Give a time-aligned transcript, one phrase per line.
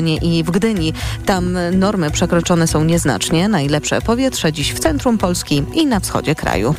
[0.00, 0.92] i w Gdyni.
[1.26, 3.48] Tam normy przekroczone są nieznacznie.
[3.48, 6.74] Najlepsze powietrze dziś w centrum Polski i na wschodzie kraju.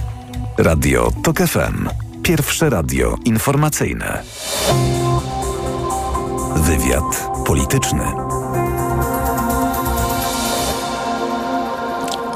[0.57, 1.89] Radio TOK FM.
[2.23, 4.23] Pierwsze radio informacyjne.
[6.55, 8.03] Wywiad polityczny.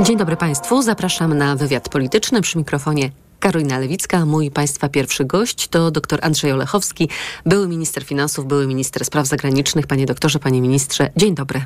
[0.01, 0.81] Dzień dobry Państwu.
[0.81, 4.25] Zapraszam na wywiad polityczny przy mikrofonie Karolina Lewicka.
[4.25, 7.09] Mój Państwa pierwszy gość to dr Andrzej Olechowski,
[7.45, 9.87] były minister finansów, były minister spraw zagranicznych.
[9.87, 11.65] Panie doktorze, panie ministrze, dzień dobry.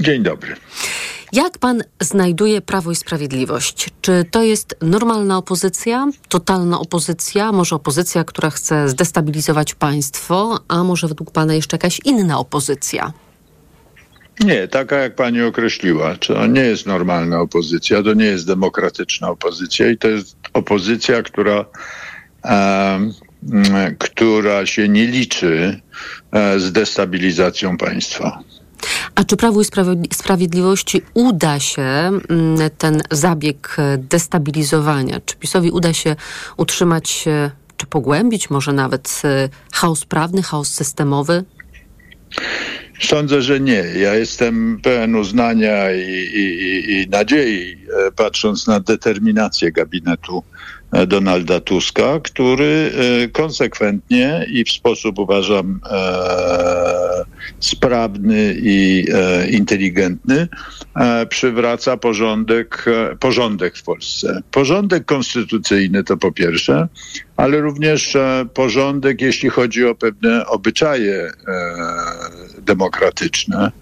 [0.00, 0.56] Dzień dobry.
[1.32, 3.90] Jak pan znajduje Prawo i Sprawiedliwość?
[4.00, 11.08] Czy to jest normalna opozycja, totalna opozycja, może opozycja, która chce zdestabilizować państwo, a może
[11.08, 13.12] według pana jeszcze jakaś inna opozycja?
[14.40, 16.16] Nie, taka jak pani określiła.
[16.16, 21.64] To nie jest normalna opozycja, to nie jest demokratyczna opozycja i to jest opozycja, która,
[22.44, 23.10] e,
[23.98, 25.80] która się nie liczy
[26.32, 28.38] e, z destabilizacją państwa.
[29.14, 32.20] A czy Prawu i Sprawiedliwości uda się mm,
[32.78, 35.20] ten zabieg destabilizowania?
[35.26, 36.16] Czy PiSowi uda się
[36.56, 37.24] utrzymać,
[37.76, 41.44] czy pogłębić może nawet e, chaos prawny, chaos systemowy?
[43.00, 43.84] Sądzę, że nie.
[43.96, 46.00] Ja jestem pełen uznania i,
[46.34, 50.44] i, i nadziei, e, patrząc na determinację gabinetu
[51.06, 52.90] Donalda Tuska, który
[53.24, 55.80] e, konsekwentnie i w sposób uważam
[57.60, 59.06] sprawny i
[59.50, 60.48] inteligentny
[61.28, 62.84] przywraca porządek,
[63.20, 64.42] porządek w Polsce.
[64.50, 66.88] Porządek konstytucyjny to po pierwsze,
[67.36, 68.16] ale również
[68.54, 71.30] porządek, jeśli chodzi o pewne obyczaje
[72.64, 73.72] demokratyczne.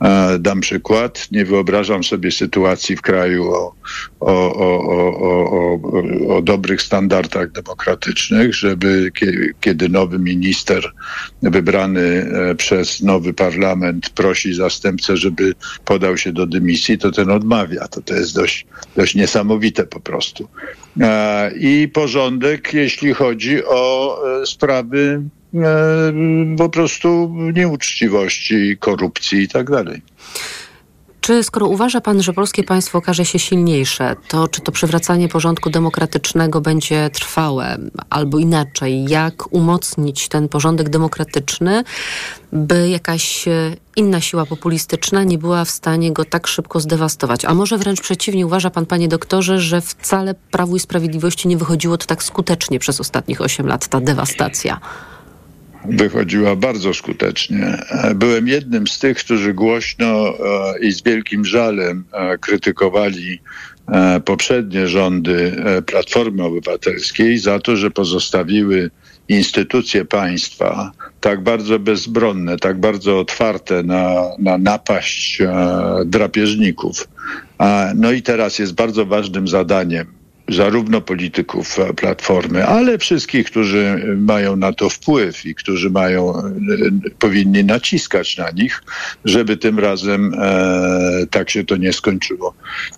[0.00, 1.28] E, dam przykład.
[1.32, 3.74] Nie wyobrażam sobie sytuacji w kraju o,
[4.20, 5.78] o, o,
[6.36, 9.12] o, dobrych standardach demokratycznych, żeby
[9.60, 10.92] kiedy nowy minister
[11.42, 17.88] wybrany e, przez nowy parlament prosi zastępcę, żeby podał się do dymisji, to ten odmawia.
[17.88, 20.48] To, to jest dość, dość niesamowite po prostu.
[21.00, 25.22] E, I porządek, jeśli chodzi o sprawy
[26.58, 30.02] po prostu nieuczciwości, korupcji i tak dalej.
[31.24, 35.70] Czy skoro uważa pan, że polskie państwo okaże się silniejsze, to czy to przywracanie porządku
[35.70, 37.78] demokratycznego będzie trwałe?
[38.10, 41.84] Albo inaczej, jak umocnić ten porządek demokratyczny,
[42.52, 47.44] by jakaś e, inna siła populistyczna nie była w stanie go tak szybko zdewastować?
[47.44, 51.98] A może wręcz przeciwnie, uważa pan, panie doktorze, że wcale Prawu i Sprawiedliwości nie wychodziło
[51.98, 54.80] to tak skutecznie przez ostatnich 8 lat, ta dewastacja?
[55.84, 57.78] Wychodziła bardzo skutecznie.
[58.14, 63.40] Byłem jednym z tych, którzy głośno e, i z wielkim żalem e, krytykowali
[63.88, 65.56] e, poprzednie rządy
[65.86, 68.90] Platformy Obywatelskiej za to, że pozostawiły
[69.28, 75.42] instytucje państwa tak bardzo bezbronne, tak bardzo otwarte na, na napaść
[76.06, 77.08] drapieżników.
[77.94, 84.56] No i teraz jest bardzo ważnym zadaniem zarówno polityków e, Platformy, ale wszystkich, którzy mają
[84.56, 86.50] na to wpływ i którzy mają, e,
[87.18, 88.82] powinni naciskać na nich,
[89.24, 92.54] żeby tym razem e, tak się to nie skończyło.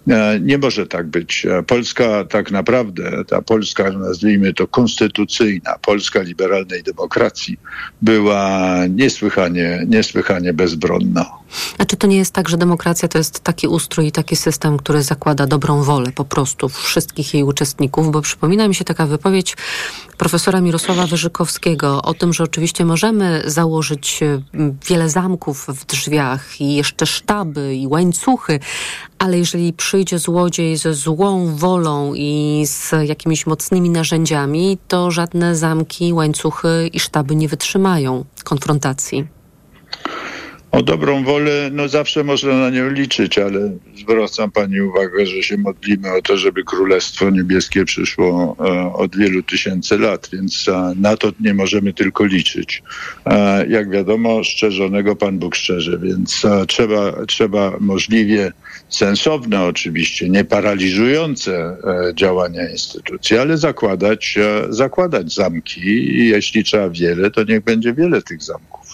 [0.09, 1.47] E, nie może tak być.
[1.67, 7.59] Polska tak naprawdę, ta Polska, nazwijmy to konstytucyjna, Polska liberalnej demokracji,
[8.03, 11.46] była niesłychanie, niesłychanie bezbronna.
[11.79, 14.77] A czy to nie jest tak, że demokracja to jest taki ustrój i taki system,
[14.77, 18.11] który zakłada dobrą wolę po prostu wszystkich jej uczestników?
[18.11, 19.57] Bo przypomina mi się taka wypowiedź
[20.19, 26.75] profesora Mirosława Wyżykowskiego o tym, że oczywiście możemy założyć mm, wiele zamków w drzwiach i
[26.75, 28.61] jeszcze sztaby i łańcuchy,
[29.19, 36.13] ale jeżeli przyjdzie złodziej ze złą wolą i z jakimiś mocnymi narzędziami, to żadne zamki,
[36.13, 39.36] łańcuchy i sztaby nie wytrzymają konfrontacji.
[40.71, 45.57] O dobrą wolę, no zawsze można na nią liczyć, ale zwracam pani uwagę, że się
[45.57, 51.17] modlimy o to, żeby Królestwo Niebieskie przyszło e, od wielu tysięcy lat, więc e, na
[51.17, 52.83] to nie możemy tylko liczyć.
[53.27, 58.53] E, jak wiadomo, szczerzonego Pan Bóg szczerze, więc trzeba, trzeba możliwie
[58.89, 61.77] sensowne oczywiście, nie paraliżujące
[62.15, 64.39] działania instytucji, ale zakładać,
[64.69, 68.86] zakładać zamki i jeśli trzeba wiele, to niech będzie wiele tych zamków.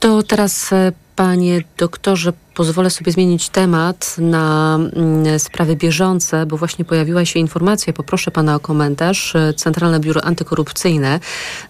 [0.00, 6.84] To teraz, e, panie doktorze, pozwolę sobie zmienić temat na mm, sprawy bieżące, bo właśnie
[6.84, 9.36] pojawiła się informacja, poproszę pana o komentarz.
[9.36, 11.20] E, Centralne Biuro Antykorupcyjne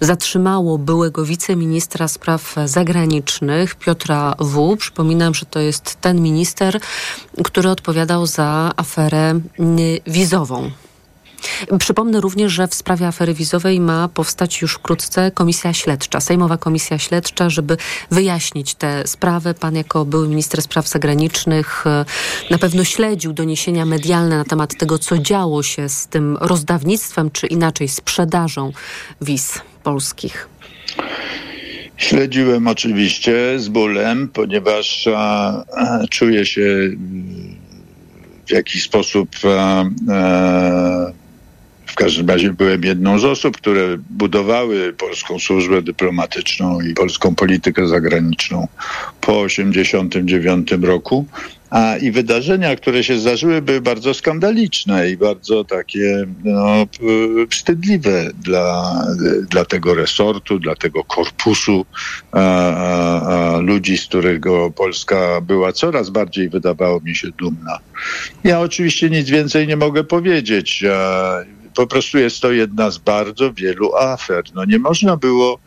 [0.01, 4.77] zatrzymało byłego wiceministra spraw zagranicznych Piotra W.
[4.77, 6.81] Przypominam, że to jest ten minister,
[7.45, 10.71] który odpowiadał za aferę mm, wizową.
[11.79, 16.99] Przypomnę również, że w sprawie afery wizowej ma powstać już wkrótce komisja śledcza, Sejmowa Komisja
[16.99, 17.77] Śledcza, żeby
[18.11, 19.55] wyjaśnić te sprawy.
[19.55, 22.05] Pan jako były minister spraw zagranicznych e,
[22.51, 27.47] na pewno śledził doniesienia medialne na temat tego, co działo się z tym rozdawnictwem, czy
[27.47, 28.73] inaczej sprzedażą
[29.21, 30.49] wiz polskich.
[31.97, 36.91] Śledziłem oczywiście z bólem, ponieważ a, a, czuję się
[38.47, 39.85] w jakiś sposób a,
[41.99, 48.69] każdym razie byłem jedną z osób, które budowały polską służbę dyplomatyczną i polską politykę zagraniczną
[49.21, 51.27] po 1989 roku.
[51.71, 56.87] A i wydarzenia, które się zdarzyły, były bardzo skandaliczne i bardzo takie no,
[57.51, 58.95] wstydliwe dla,
[59.51, 61.87] dla tego resortu, dla tego korpusu
[62.33, 67.79] a, a, ludzi, z którego Polska była coraz bardziej, wydawało mi się, dumna.
[68.45, 70.85] Ja oczywiście nic więcej nie mogę powiedzieć.
[71.75, 74.43] Po prostu jest to jedna z bardzo wielu afer.
[74.55, 75.59] No nie można było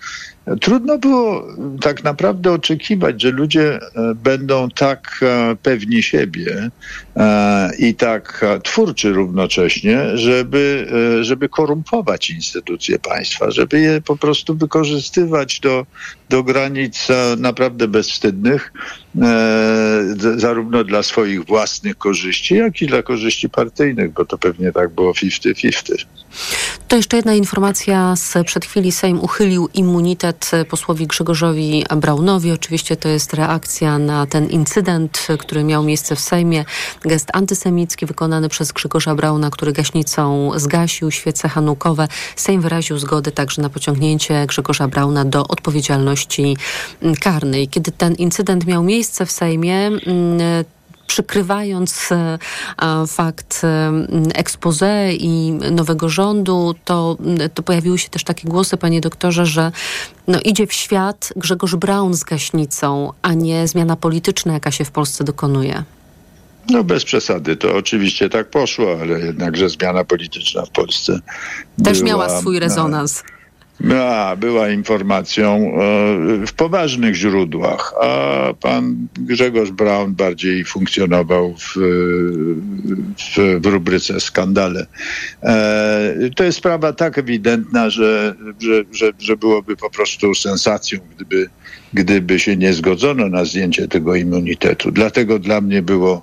[0.61, 1.47] Trudno było
[1.81, 3.79] tak naprawdę oczekiwać, że ludzie e,
[4.15, 6.69] będą tak e, pewni siebie
[7.15, 10.87] e, i tak twórczy równocześnie, żeby,
[11.21, 15.85] żeby korumpować instytucje państwa, żeby je po prostu wykorzystywać do,
[16.31, 17.07] do granic
[17.37, 18.73] naprawdę bezwstydnych,
[20.37, 25.11] zarówno dla swoich własnych korzyści, jak i dla korzyści partyjnych, bo to pewnie tak było
[25.11, 26.05] 50-50.
[26.87, 28.91] To jeszcze jedna informacja z przed chwili.
[28.91, 32.51] Sejm uchylił immunitet posłowi Grzegorzowi Braunowi.
[32.51, 36.65] Oczywiście to jest reakcja na ten incydent, który miał miejsce w Sejmie.
[37.01, 42.07] Gest antysemicki wykonany przez Grzegorza Brauna, który gaśnicą zgasił świece hanukowe.
[42.35, 46.20] Sejm wyraził zgodę także na pociągnięcie Grzegorza Brauna do odpowiedzialności
[47.19, 47.67] karnej.
[47.67, 50.39] Kiedy ten incydent miał miejsce w Sejmie, mm,
[51.11, 52.37] przykrywając e,
[53.07, 53.91] fakt e,
[54.35, 57.17] expose i nowego rządu, to,
[57.53, 59.71] to pojawiły się też takie głosy, panie doktorze, że
[60.27, 64.91] no, idzie w świat Grzegorz Braun z gaśnicą, a nie zmiana polityczna, jaka się w
[64.91, 65.83] Polsce dokonuje.
[66.69, 71.19] No bez przesady, to oczywiście tak poszło, ale jednakże zmiana polityczna w Polsce
[71.83, 73.23] też była, miała swój rezonans.
[73.89, 81.73] A, była informacją e, w poważnych źródłach, a pan Grzegorz Braun bardziej funkcjonował w,
[83.17, 84.85] w, w rubryce skandale.
[85.43, 91.49] E, to jest sprawa tak ewidentna, że, że, że, że byłoby po prostu sensacją, gdyby
[91.93, 94.91] gdyby się nie zgodzono na zdjęcie tego immunitetu.
[94.91, 96.21] Dlatego dla mnie było,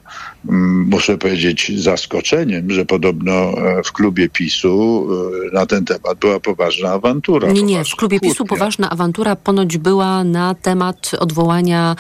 [0.49, 5.07] mm, muszę powiedzieć, zaskoczeniem, że podobno e, w klubie PiSu
[5.51, 7.53] e, na ten temat była poważna awantura.
[7.53, 11.97] Nie, nie, w klubie PiSu poważna awantura ponoć była na temat odwołania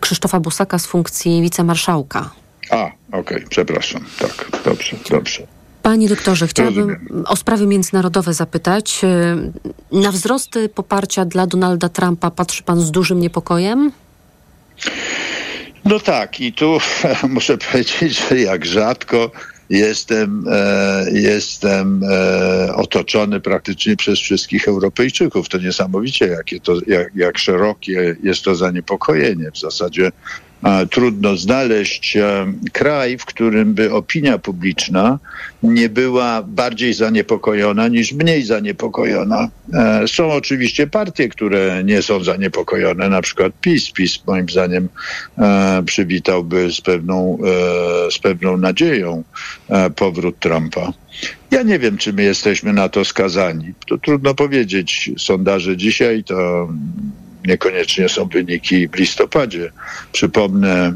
[0.00, 2.30] Krzysztofa Busaka z funkcji wicemarszałka.
[2.70, 4.04] A, okej, okay, przepraszam.
[4.18, 5.55] Tak, dobrze, dobrze.
[5.86, 6.96] Panie doktorze, chciałabym
[7.26, 9.04] o sprawy międzynarodowe zapytać.
[9.04, 9.36] E,
[9.92, 13.92] na wzrosty poparcia dla Donalda Trumpa patrzy pan z dużym niepokojem?
[15.84, 16.78] No tak, i tu
[17.28, 19.30] muszę powiedzieć, że jak rzadko
[19.70, 25.48] jestem, e, jestem e, otoczony praktycznie przez wszystkich Europejczyków.
[25.48, 29.50] To niesamowicie, jakie to, jak, jak szerokie jest to zaniepokojenie.
[29.50, 30.12] W zasadzie
[30.90, 35.18] trudno znaleźć e, kraj, w którym by opinia publiczna
[35.62, 39.48] nie była bardziej zaniepokojona niż mniej zaniepokojona.
[39.74, 43.90] E, są oczywiście partie, które nie są zaniepokojone, na przykład PiS.
[43.90, 44.88] PiS moim zdaniem
[45.38, 47.38] e, przywitałby z pewną,
[48.10, 49.24] z pewną nadzieją
[49.96, 50.92] powrót Trumpa.
[51.50, 53.74] Ja nie wiem, czy my jesteśmy na to skazani.
[53.88, 55.10] To trudno powiedzieć.
[55.18, 56.68] Sondaże dzisiaj to
[57.46, 59.72] niekoniecznie są wyniki w listopadzie.
[60.12, 60.92] Przypomnę e,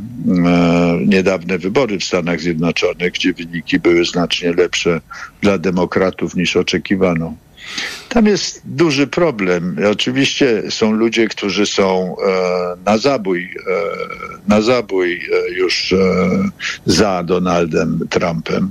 [1.07, 5.01] niedawne wybory w Stanach Zjednoczonych, gdzie wyniki były znacznie lepsze
[5.43, 7.35] dla demokratów niż oczekiwano.
[8.09, 9.77] Tam jest duży problem.
[9.91, 13.49] Oczywiście są ludzie, którzy są e, na zabój, e,
[14.49, 15.21] na zabój
[15.57, 15.95] już
[16.87, 18.71] za Donaldem Trumpem,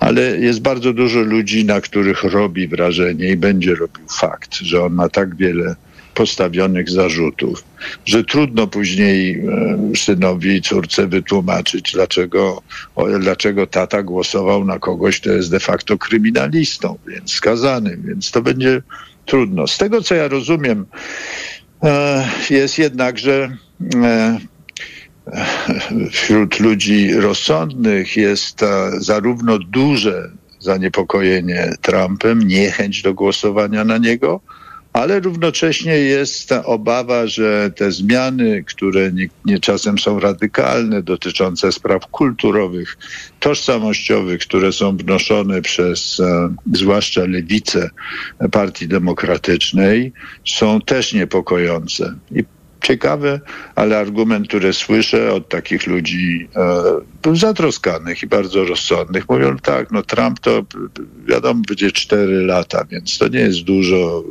[0.00, 4.92] ale jest bardzo dużo ludzi, na których robi wrażenie i będzie robił fakt, że on
[4.92, 5.76] ma tak wiele
[6.20, 7.64] postawionych zarzutów,
[8.04, 12.62] że trudno później e, synowi i córce wytłumaczyć, dlaczego,
[13.20, 18.82] dlaczego tata głosował na kogoś, kto jest de facto kryminalistą, więc skazanym, więc to będzie
[19.26, 19.66] trudno.
[19.66, 20.86] Z tego, co ja rozumiem,
[21.82, 23.56] e, jest jednak, że
[24.04, 24.38] e,
[26.10, 28.60] wśród ludzi rozsądnych jest
[28.98, 34.40] zarówno duże zaniepokojenie Trumpem, niechęć do głosowania na niego,
[34.92, 41.72] ale równocześnie jest ta obawa, że te zmiany, które nie, nie, czasem są radykalne, dotyczące
[41.72, 42.98] spraw kulturowych,
[43.40, 47.90] tożsamościowych, które są wnoszone przez e, zwłaszcza lewicę
[48.52, 50.12] Partii Demokratycznej,
[50.46, 52.14] są też niepokojące.
[52.32, 52.44] I
[52.82, 53.40] ciekawe,
[53.74, 56.48] ale argument, który słyszę od takich ludzi
[57.26, 60.62] e, zatroskanych i bardzo rozsądnych, mówią tak, no Trump to
[61.28, 64.24] wiadomo będzie cztery lata, więc to nie jest dużo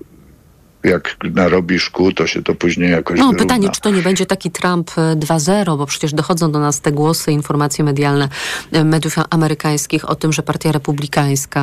[0.84, 3.40] jak narobi szkół, to się to później jakoś No wyrówna.
[3.40, 7.32] pytanie, czy to nie będzie taki Trump 2.0, bo przecież dochodzą do nas te głosy,
[7.32, 8.30] informacje medialne
[8.72, 11.62] e, mediów amerykańskich o tym, że Partia Republikańska,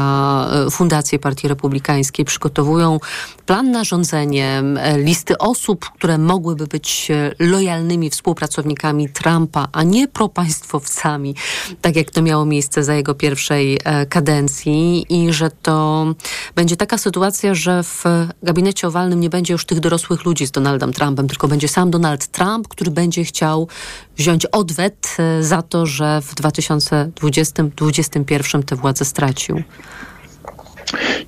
[0.66, 2.98] e, fundacje Partii Republikańskiej przygotowują
[3.46, 7.08] plan na rządzenie, e, listy osób, które mogłyby być
[7.38, 11.34] lojalnymi współpracownikami Trumpa, a nie propaństwowcami,
[11.80, 16.06] tak jak to miało miejsce za jego pierwszej kadencji i że to
[16.54, 18.04] będzie taka sytuacja, że w
[18.42, 22.26] gabinecie owalnym nie będzie już tych dorosłych ludzi z Donaldem Trumpem, tylko będzie sam Donald
[22.26, 23.68] Trump, który będzie chciał
[24.16, 29.62] wziąć odwet e, za to, że w 2020-2021 tę władzę stracił.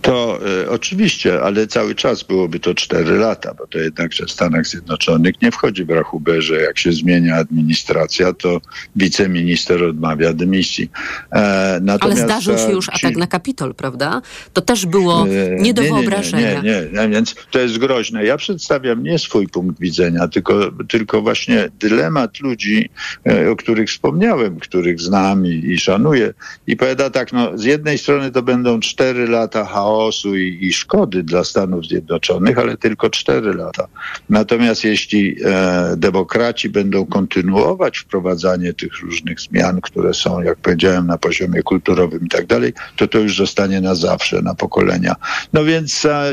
[0.03, 4.67] To y, oczywiście, ale cały czas byłoby to 4 lata, bo to jednakże w Stanach
[4.67, 8.61] Zjednoczonych nie wchodzi w rachubę, że jak się zmienia administracja, to
[8.97, 10.91] wiceminister odmawia dymisji.
[11.33, 12.93] E, ale zdarzył się już ci...
[12.95, 14.23] atak na Kapitol, prawda?
[14.53, 16.63] To też było e, nie do nie, wyobrażenia.
[16.63, 18.25] Nie, nie, nie, więc to jest groźne.
[18.25, 22.91] Ja przedstawiam nie swój punkt widzenia, tylko, tylko właśnie dylemat ludzi,
[23.27, 26.35] e, o których wspomniałem, których znam i, i szanuję.
[26.67, 31.23] I powiada tak, no z jednej strony to będą 4 lata chaosu i, i szkody
[31.23, 33.89] dla Stanów Zjednoczonych, ale tylko cztery lata.
[34.31, 41.19] Natomiast jeśli e, demokraci będą kontynuować wprowadzanie tych różnych zmian, które są, jak powiedziałem, na
[41.19, 45.15] poziomie kulturowym i tak dalej, to to już zostanie na zawsze, na pokolenia.
[45.53, 46.33] No więc e,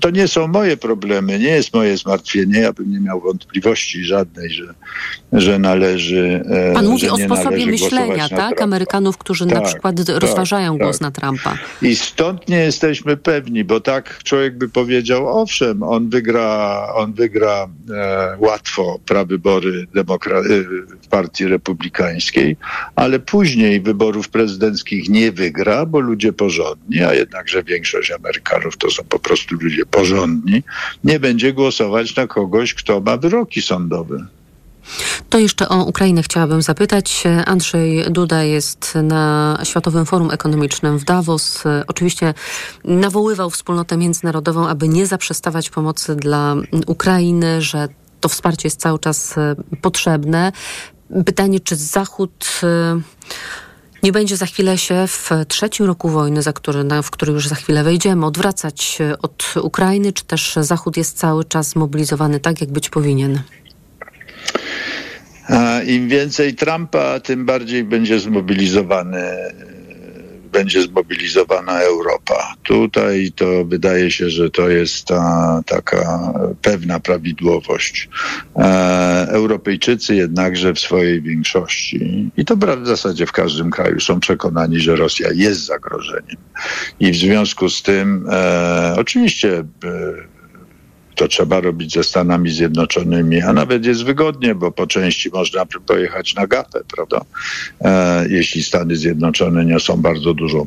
[0.00, 2.60] to nie są moje problemy, nie jest moje zmartwienie.
[2.60, 4.74] Ja bym nie miał wątpliwości żadnej, że,
[5.32, 6.44] że należy.
[6.48, 8.62] E, Pan mówi o sposobie myślenia, tak?
[8.62, 11.58] Amerykanów, którzy tak, na przykład tak, rozważają tak, głos na Trumpa.
[11.82, 17.68] I stąd nie jesteśmy pewni, bo tak człowiek by powiedział, owszem, on wygra, on wygra
[17.94, 20.64] e, łatwo prawybory demokra- e,
[21.02, 22.56] w partii republikańskiej,
[22.96, 29.02] ale później wyborów prezydenckich nie wygra, bo ludzie porządni, a jednakże większość Amerykanów to są
[29.04, 30.62] po prostu ludzie porządni,
[31.04, 34.26] nie będzie głosować na kogoś, kto ma wyroki sądowe.
[35.30, 37.24] To jeszcze o Ukrainę chciałabym zapytać.
[37.46, 41.64] Andrzej Duda jest na Światowym Forum Ekonomicznym w Davos.
[41.86, 42.34] Oczywiście
[42.84, 47.88] nawoływał wspólnotę międzynarodową, aby nie zaprzestawać pomocy dla Ukrainy, że
[48.22, 50.52] to wsparcie jest cały czas e, potrzebne.
[51.26, 53.00] Pytanie, czy Zachód e,
[54.02, 57.54] nie będzie za chwilę się w trzecim roku wojny, za który, w który już za
[57.54, 62.90] chwilę wejdziemy, odwracać od Ukrainy, czy też Zachód jest cały czas zmobilizowany tak, jak być
[62.90, 63.42] powinien?
[65.86, 69.22] Im więcej Trumpa, tym bardziej będzie zmobilizowany
[70.52, 72.54] będzie zmobilizowana Europa.
[72.62, 76.32] Tutaj to wydaje się, że to jest ta taka
[76.62, 78.08] pewna prawidłowość.
[78.56, 84.80] E, Europejczycy jednakże w swojej większości, i to w zasadzie w każdym kraju, są przekonani,
[84.80, 86.36] że Rosja jest zagrożeniem.
[87.00, 90.31] I w związku z tym, e, oczywiście, e,
[91.14, 96.34] to trzeba robić ze Stanami Zjednoczonymi, a nawet jest wygodnie, bo po części można pojechać
[96.34, 97.20] na gapę, prawda?
[97.80, 100.66] E, jeśli Stany Zjednoczone niosą bardzo dużą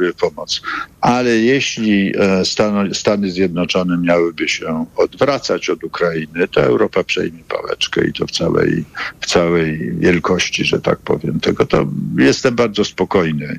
[0.00, 0.62] y, pomoc.
[1.00, 8.06] Ale jeśli e, Stan Stany Zjednoczone miałyby się odwracać od Ukrainy, to Europa przejmie pałeczkę
[8.06, 8.84] i to w całej,
[9.20, 11.40] w całej wielkości, że tak powiem.
[11.40, 11.86] Tego to
[12.18, 13.58] jestem bardzo spokojny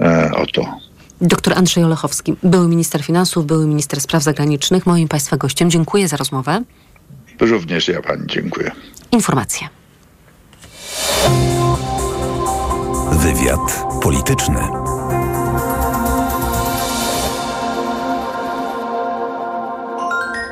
[0.00, 0.87] e, o to.
[1.20, 5.70] Doktor Andrzej Olechowski, były minister finansów, były minister spraw zagranicznych, moim Państwa gościem.
[5.70, 6.62] Dziękuję za rozmowę.
[7.40, 8.70] Również ja Pani dziękuję.
[9.12, 9.68] Informacje.
[13.12, 14.87] Wywiad polityczny.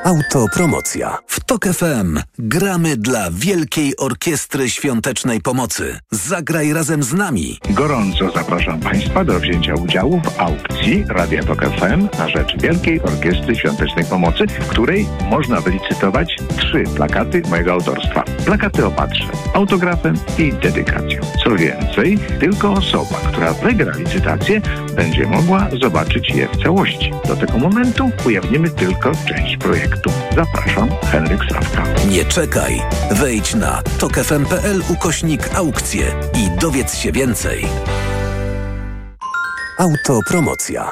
[0.07, 1.17] Autopromocja.
[1.27, 5.99] W TOK FM gramy dla Wielkiej Orkiestry Świątecznej Pomocy.
[6.11, 7.59] Zagraj razem z nami.
[7.69, 13.55] Gorąco zapraszam Państwa do wzięcia udziału w aukcji Radia TOK FM na rzecz Wielkiej Orkiestry
[13.55, 18.23] Świątecznej Pomocy, w której można wylicytować trzy plakaty mojego autorstwa.
[18.45, 21.21] Plakaty opatrzę autografem i dedykacją.
[21.43, 24.61] Co więcej, tylko osoba, która wygra licytację,
[24.95, 27.11] będzie mogła zobaczyć je w całości.
[27.27, 30.35] Do tego momentu ujawnimy tylko część projektu projektu.
[30.35, 31.83] Zapraszam, Henryk Sawka.
[32.09, 32.81] Nie czekaj.
[33.11, 37.65] Wejdź na tokefm.pl ukośnik aukcje i dowiedz się więcej.
[39.79, 40.91] Autopromocja.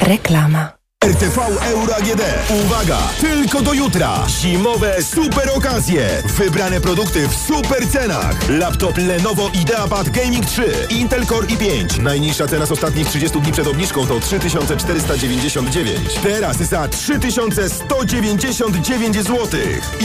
[0.00, 0.75] Reklama.
[1.06, 1.38] RTV
[1.70, 2.22] Euro AGD.
[2.64, 2.98] Uwaga!
[3.20, 4.24] Tylko do jutra.
[4.28, 6.22] Zimowe super okazje.
[6.38, 8.48] Wybrane produkty w super cenach.
[8.48, 10.62] Laptop Lenovo IdeaPad Gaming 3.
[10.90, 12.02] Intel Core i5.
[12.02, 16.14] Najniższa cena z ostatnich 30 dni przed obniżką to 3499.
[16.22, 19.36] Teraz za 3199 zł.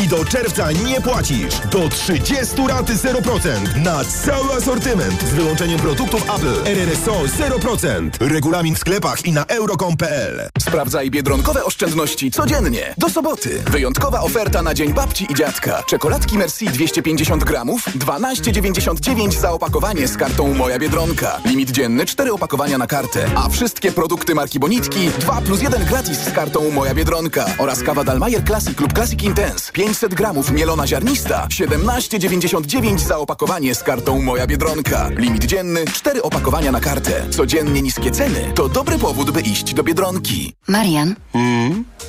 [0.04, 1.54] I do czerwca nie płacisz.
[1.72, 3.78] Do 30 raty 0%.
[3.84, 5.22] Na cały asortyment.
[5.22, 6.54] Z wyłączeniem produktów Apple.
[6.66, 8.10] RRSO 0%.
[8.20, 10.50] Regulamin w sklepach i na euro.com.pl.
[10.92, 12.94] Sprawdzaj biedronkowe oszczędności codziennie.
[12.98, 13.64] Do soboty.
[13.72, 15.84] Wyjątkowa oferta na Dzień Babci i Dziadka.
[15.84, 21.40] Czekoladki Merci 250 gramów, 12,99 za opakowanie z kartą Moja Biedronka.
[21.46, 23.26] Limit dzienny 4 opakowania na kartę.
[23.36, 27.46] A wszystkie produkty marki Bonitki 2 plus 1 gratis z kartą Moja Biedronka.
[27.58, 33.84] Oraz kawa Dalmayer Classic lub Classic Intense 500 gramów mielona ziarnista 17,99 za opakowanie z
[33.84, 35.10] kartą Moja Biedronka.
[35.10, 37.30] Limit dzienny 4 opakowania na kartę.
[37.30, 40.54] Codziennie niskie ceny to dobry powód, by iść do Biedronki.
[40.72, 41.16] Marian,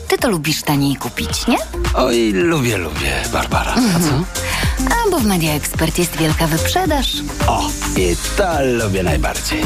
[0.09, 1.59] ty to lubisz taniej kupić, nie?
[1.95, 3.73] Oj, lubię, lubię, Barbara.
[3.75, 4.25] A co?
[4.95, 7.07] A bo w Media Expert jest wielka wyprzedaż.
[7.47, 9.63] O, i to lubię najbardziej.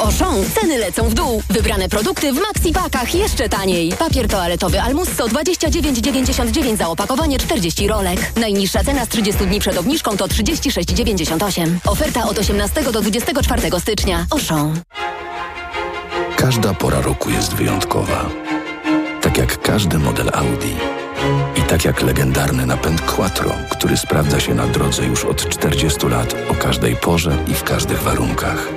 [0.00, 1.42] Auchan ceny lecą w dół.
[1.50, 3.92] Wybrane produkty w maxi pakach jeszcze taniej.
[3.98, 8.32] Papier toaletowy Almusso 29,99 za opakowanie 40 rolek.
[8.36, 11.76] Najniższa cena z 30 dni przed obniżką to 36,98.
[11.86, 14.26] Oferta od 18 do 24 stycznia.
[14.30, 14.80] Auchan.
[16.36, 18.30] Każda pora roku jest wyjątkowa.
[19.20, 20.76] Tak jak każdy model Audi.
[21.56, 26.34] I tak jak legendarny napęd Quattro, który sprawdza się na drodze już od 40 lat
[26.50, 28.68] o każdej porze i w każdych warunkach.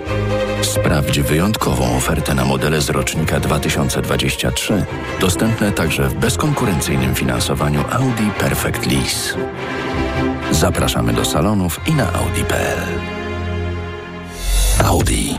[0.63, 4.85] Sprawdź wyjątkową ofertę na modele z rocznika 2023,
[5.21, 9.37] dostępne także w bezkonkurencyjnym finansowaniu Audi Perfect Lease.
[10.51, 12.79] Zapraszamy do salonów i na audi.pl.
[14.83, 15.37] Audi.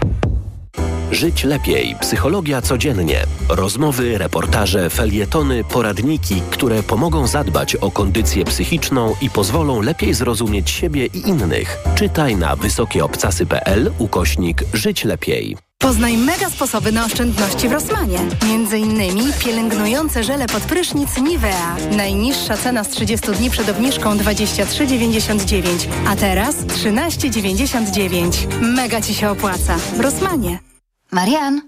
[1.10, 1.96] Żyć lepiej.
[2.00, 3.24] Psychologia codziennie.
[3.48, 11.06] Rozmowy, reportaże, felietony, poradniki, które pomogą zadbać o kondycję psychiczną i pozwolą lepiej zrozumieć siebie
[11.06, 11.78] i innych.
[11.94, 15.56] Czytaj na wysokieobcasy.pl ukośnik Żyć lepiej.
[15.78, 18.18] Poznaj mega sposoby na oszczędności w Rosmanie.
[18.48, 21.76] Między innymi pielęgnujące żele pod prysznic Nivea.
[21.96, 28.60] Najniższa cena z 30 dni przed obniżką 23,99, a teraz 13,99.
[28.60, 29.76] Mega Ci się opłaca.
[29.98, 30.73] Rosmanie.
[31.14, 31.60] Marian,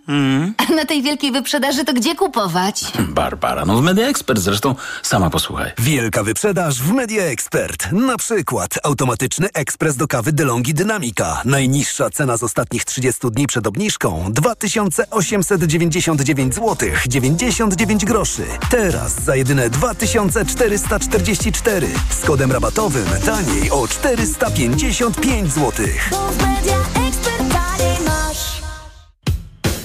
[0.57, 2.85] a na tej wielkiej wyprzedaży to gdzie kupować?
[2.99, 5.71] Barbara, no w Media Expert zresztą sama posłuchaj.
[5.79, 7.93] Wielka wyprzedaż w Media Expert.
[7.93, 11.43] Na przykład automatyczny ekspres do kawy DeLonghi Dynamika.
[11.45, 18.45] Najniższa cena z ostatnich 30 dni przed obniżką 2899 zł 99 groszy.
[18.71, 25.87] Teraz za jedyne 2444 z kodem rabatowym taniej o 455 zł.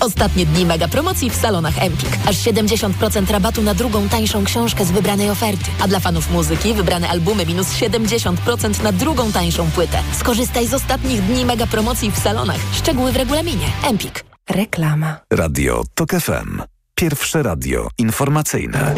[0.02, 2.10] Ostatnie dni mega promocji w salonach Empik.
[2.26, 5.66] Aż 70% rabatu na drugą tańszą książkę z wybranej oferty.
[5.82, 9.98] A dla fanów muzyki wybrane albumy minus 70% na drugą tańszą płytę.
[10.20, 12.60] Skorzystaj z ostatnich dni mega promocji w salonach.
[12.74, 13.68] Szczegóły w regulaminie.
[13.84, 14.26] Empik.
[14.50, 15.18] Reklama.
[15.34, 16.62] Radio TOK FM.
[16.96, 18.96] Pierwsze radio informacyjne.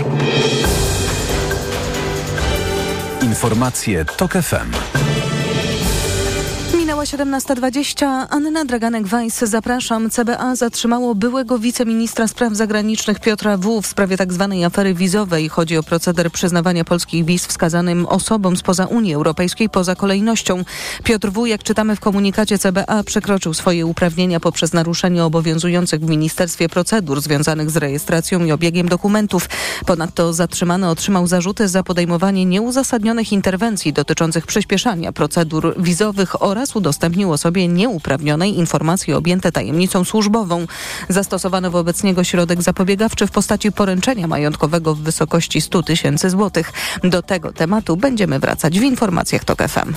[3.22, 5.23] Informacje TOK FM.
[7.04, 8.26] Minęła 17.20.
[8.30, 10.10] Anna Draganek-Weiss, zapraszam.
[10.10, 13.82] CBA zatrzymało byłego wiceministra spraw zagranicznych Piotra W.
[13.82, 14.48] w sprawie tzw.
[14.50, 15.50] Tak afery wizowej.
[15.50, 20.64] Chodzi o proceder przyznawania polskich wiz wskazanym osobom spoza Unii Europejskiej poza kolejnością.
[21.04, 26.70] Piotr W., jak czytamy w komunikacie CBA, przekroczył swoje uprawnienia poprzez naruszenie obowiązujących w ministerstwie
[26.70, 29.50] procedur związanych z rejestracją i obiegiem dokumentów.
[29.86, 37.68] Ponadto zatrzymany otrzymał zarzuty za podejmowanie nieuzasadnionych interwencji dotyczących przyspieszania procedur wizowych oraz udostępnił osobie
[37.68, 40.66] nieuprawnionej informacje objęte tajemnicą służbową.
[41.10, 46.74] Zastosowano wobec niego środek zapobiegawczy w postaci poręczenia majątkowego w wysokości 100 tysięcy złotych.
[47.04, 49.94] Do tego tematu będziemy wracać w informacjach TOK FM.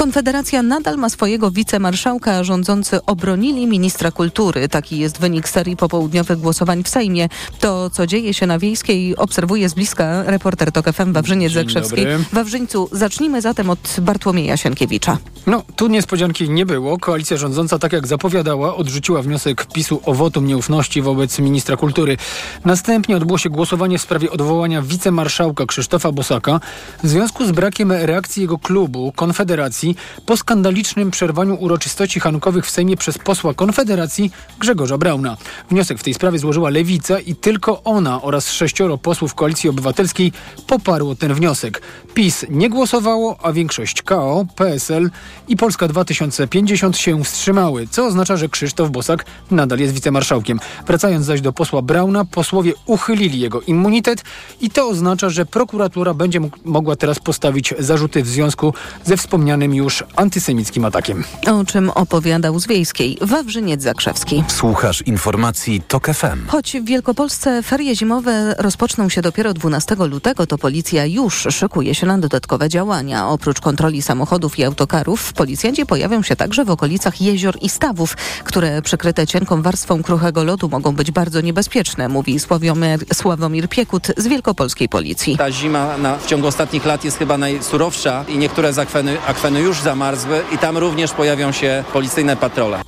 [0.00, 4.68] Konfederacja nadal ma swojego wicemarszałka, a rządzący obronili ministra kultury.
[4.68, 7.28] Taki jest wynik serii popołudniowych głosowań w Sejmie.
[7.58, 12.00] To, co dzieje się na Wiejskiej, obserwuje z bliska reporter TOK FM Wawrzyniec Zakrzewski.
[12.32, 15.18] Wawrzyńcu, zacznijmy zatem od Bartłomieja Sienkiewicza.
[15.46, 16.98] No, tu niespodzianki nie było.
[16.98, 22.16] Koalicja rządząca, tak jak zapowiadała, odrzuciła wniosek PiSu o wotum nieufności wobec ministra kultury.
[22.64, 26.60] Następnie odbyło się głosowanie w sprawie odwołania wicemarszałka Krzysztofa Bosaka
[27.02, 29.89] w związku z brakiem reakcji jego klubu, Konfederacji,
[30.26, 35.36] Po skandalicznym przerwaniu uroczystości hanukowych w Sejmie przez posła Konfederacji Grzegorza Brauna.
[35.70, 40.32] Wniosek w tej sprawie złożyła Lewica i tylko ona oraz sześcioro posłów Koalicji Obywatelskiej
[40.66, 41.82] poparło ten wniosek.
[42.14, 45.10] PiS nie głosowało, a większość KO, PSL
[45.48, 50.60] i Polska 2050 się wstrzymały, co oznacza, że Krzysztof Bosak nadal jest wicemarszałkiem.
[50.86, 54.24] Wracając zaś do posła Brauna, posłowie uchylili jego immunitet
[54.60, 58.74] i to oznacza, że prokuratura będzie mogła teraz postawić zarzuty w związku
[59.04, 61.24] ze wspomnianym już antysemickim atakiem.
[61.46, 64.44] O czym opowiadał z Wiejskiej Wawrzyniec Zakrzewski.
[64.48, 66.46] Słuchasz informacji TOK FM.
[66.48, 72.06] Choć w Wielkopolsce ferie zimowe rozpoczną się dopiero 12 lutego, to policja już szykuje się
[72.06, 73.28] na dodatkowe działania.
[73.28, 78.82] Oprócz kontroli samochodów i autokarów, policjanci pojawią się także w okolicach jezior i stawów, które
[78.82, 84.88] przykryte cienką warstwą kruchego lodu mogą być bardzo niebezpieczne, mówi Sławomir, Sławomir Piekut z Wielkopolskiej
[84.88, 85.36] Policji.
[85.36, 89.60] Ta zima na, w ciągu ostatnich lat jest chyba najsurowsza i niektóre z akweny, akweny
[89.60, 92.82] już zamarzły i tam również pojawią się policyjne patrole.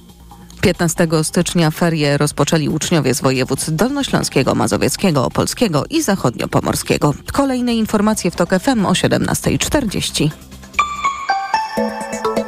[0.62, 7.14] 15 stycznia ferie rozpoczęli uczniowie z województw dolnośląskiego, mazowieckiego, opolskiego i zachodniopomorskiego.
[7.32, 10.30] Kolejne informacje w TOK FM o 17.40.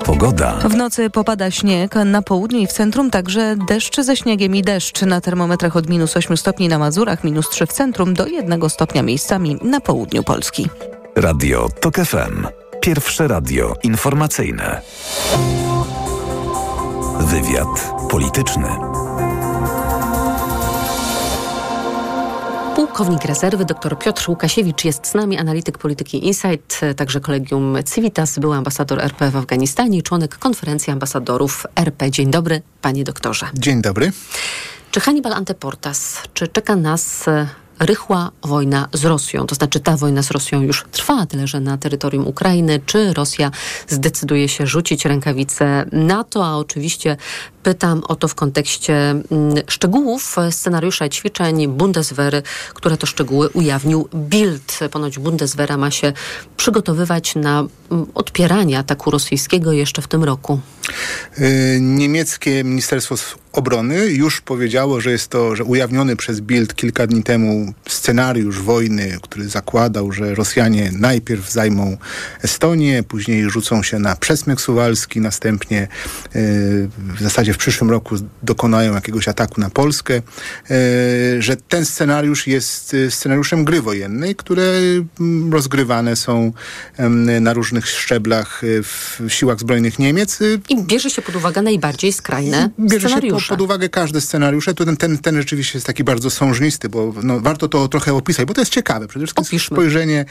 [0.05, 0.55] Pogoda.
[0.55, 5.03] W nocy popada śnieg, na południu i w centrum także deszcz ze śniegiem i deszcz.
[5.03, 9.03] Na termometrach od minus 8 stopni na Mazurach, minus 3 w centrum, do 1 stopnia
[9.03, 10.69] miejscami na południu Polski.
[11.17, 12.64] Radio TOK FM.
[12.85, 14.81] Pierwsze radio informacyjne.
[17.21, 18.69] Wywiad polityczny.
[22.77, 28.53] Pułkownik rezerwy dr Piotr Łukasiewicz jest z nami, analityk polityki Insight, także kolegium Civitas, był
[28.53, 32.11] ambasador RP w Afganistanie i członek konferencji ambasadorów RP.
[32.11, 33.47] Dzień dobry, panie doktorze.
[33.55, 34.13] Dzień dobry.
[34.91, 37.25] Czy Hannibal Anteportas, czy czeka nas
[37.79, 39.47] rychła wojna z Rosją.
[39.47, 42.81] To znaczy ta wojna z Rosją już trwa, tyle że na terytorium Ukrainy.
[42.87, 43.51] Czy Rosja
[43.89, 46.47] zdecyduje się rzucić rękawice NATO?
[46.47, 47.17] A oczywiście
[47.65, 49.25] pytam o to w kontekście mm,
[49.67, 52.43] szczegółów scenariusza ćwiczeń Bundeswehry,
[52.75, 54.79] które to szczegóły ujawnił Bild.
[54.91, 56.13] Ponoć Bundeswehra ma się
[56.57, 60.61] przygotowywać na mm, odpieranie ataku rosyjskiego jeszcze w tym roku.
[61.39, 63.17] Y, niemieckie Ministerstwo
[63.53, 69.19] Obrony już powiedziało, że jest to, że ujawniony przez Bild kilka dni temu scenariusz wojny,
[69.23, 71.97] który zakładał, że Rosjanie najpierw zajmą
[72.43, 75.89] Estonię, później rzucą się na przesmyk suwalski, następnie y,
[76.99, 80.15] w zasadzie w przyszłym roku dokonają jakiegoś ataku na Polskę,
[80.71, 84.63] y, że ten scenariusz jest scenariuszem gry wojennej, które
[85.21, 86.53] mm, rozgrywane są
[87.41, 90.39] na różnych szczeblach w siłach zbrojnych Niemiec.
[90.69, 93.45] I bierze się pod uwagę najbardziej skrajne bierze scenariusze.
[93.45, 94.75] się pod, pod uwagę każde scenariusze.
[94.75, 98.47] To ten, ten, ten rzeczywiście jest taki bardzo sążnisty, bo no, warto to trochę opisać,
[98.47, 99.09] bo to jest ciekawe.
[99.09, 100.25] Przede wszystkim spojrzenie,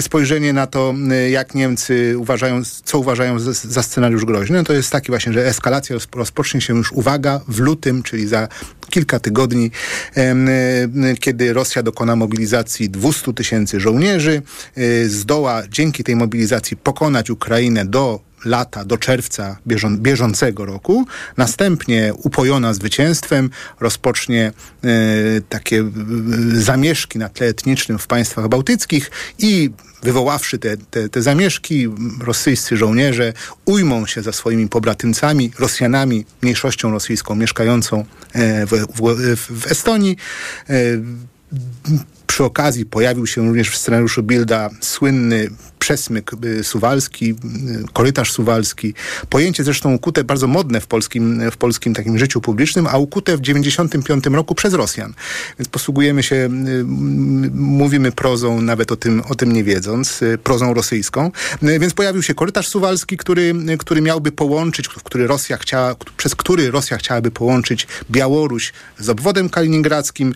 [0.00, 0.94] spojrzenie na to,
[1.30, 4.56] jak Niemcy uważają, co uważają za, za scenariusz groźny.
[4.56, 8.48] No, to jest taki właśnie, że eskalacja rozpocznie się już, uwaga, w lutym, czyli za
[8.90, 9.70] kilka tygodni,
[11.20, 14.42] kiedy Rosja dokona mobilizacji 200 tysięcy żołnierzy,
[14.76, 21.06] e, zdoła dzięki tej mobilizacji pokonać Ukrainę do lata, do czerwca bieżą, bieżącego roku.
[21.36, 23.50] Następnie upojona zwycięstwem
[23.80, 24.52] rozpocznie
[24.84, 24.88] e,
[25.48, 25.90] takie e,
[26.52, 29.70] zamieszki na tle etnicznym w państwach bałtyckich i
[30.02, 31.88] wywoławszy te, te, te zamieszki,
[32.20, 33.32] rosyjscy żołnierze
[33.64, 40.16] ujmą się za swoimi pobratymcami, Rosjanami, mniejszością rosyjską mieszkającą e, w, w, w Estonii.
[42.28, 47.34] Przy okazji pojawił się również w scenariuszu Bilda słynny przesmyk y, suwalski, y,
[47.92, 48.94] korytarz suwalski.
[49.30, 53.40] Pojęcie zresztą ukute, bardzo modne w polskim, w polskim takim życiu publicznym, a ukute w
[53.40, 55.14] 95 roku przez Rosjan.
[55.58, 56.48] Więc posługujemy się, y,
[57.54, 61.30] mówimy prozą, nawet o tym, o tym nie wiedząc, prozą rosyjską.
[61.62, 66.96] Więc pojawił się korytarz suwalski, który, który miałby połączyć, który Rosja chciała, przez który Rosja
[66.96, 70.34] chciałaby połączyć Białoruś z obwodem kaliningradzkim.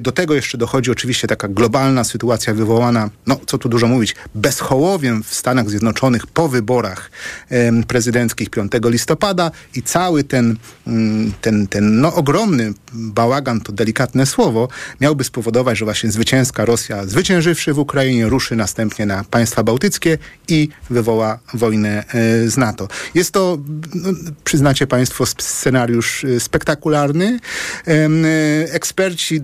[0.00, 5.22] Do tego jeszcze dochodzi oczywiście taka globalna sytuacja wywołana, no co tu dużo mówić, bezhołowiem
[5.22, 7.10] w Stanach Zjednoczonych po wyborach
[7.50, 14.26] em, prezydenckich 5 listopada i cały ten, mm, ten, ten no, ogromny bałagan, to delikatne
[14.26, 14.68] słowo,
[15.00, 20.18] miałby spowodować, że właśnie zwycięska Rosja, zwyciężywszy w Ukrainie, ruszy następnie na państwa bałtyckie
[20.48, 22.88] i wywoła wojnę e, z NATO.
[23.14, 23.58] Jest to,
[23.94, 24.10] no,
[24.44, 27.38] przyznacie państwo, scenariusz e, spektakularny.
[27.86, 29.40] E, eksperci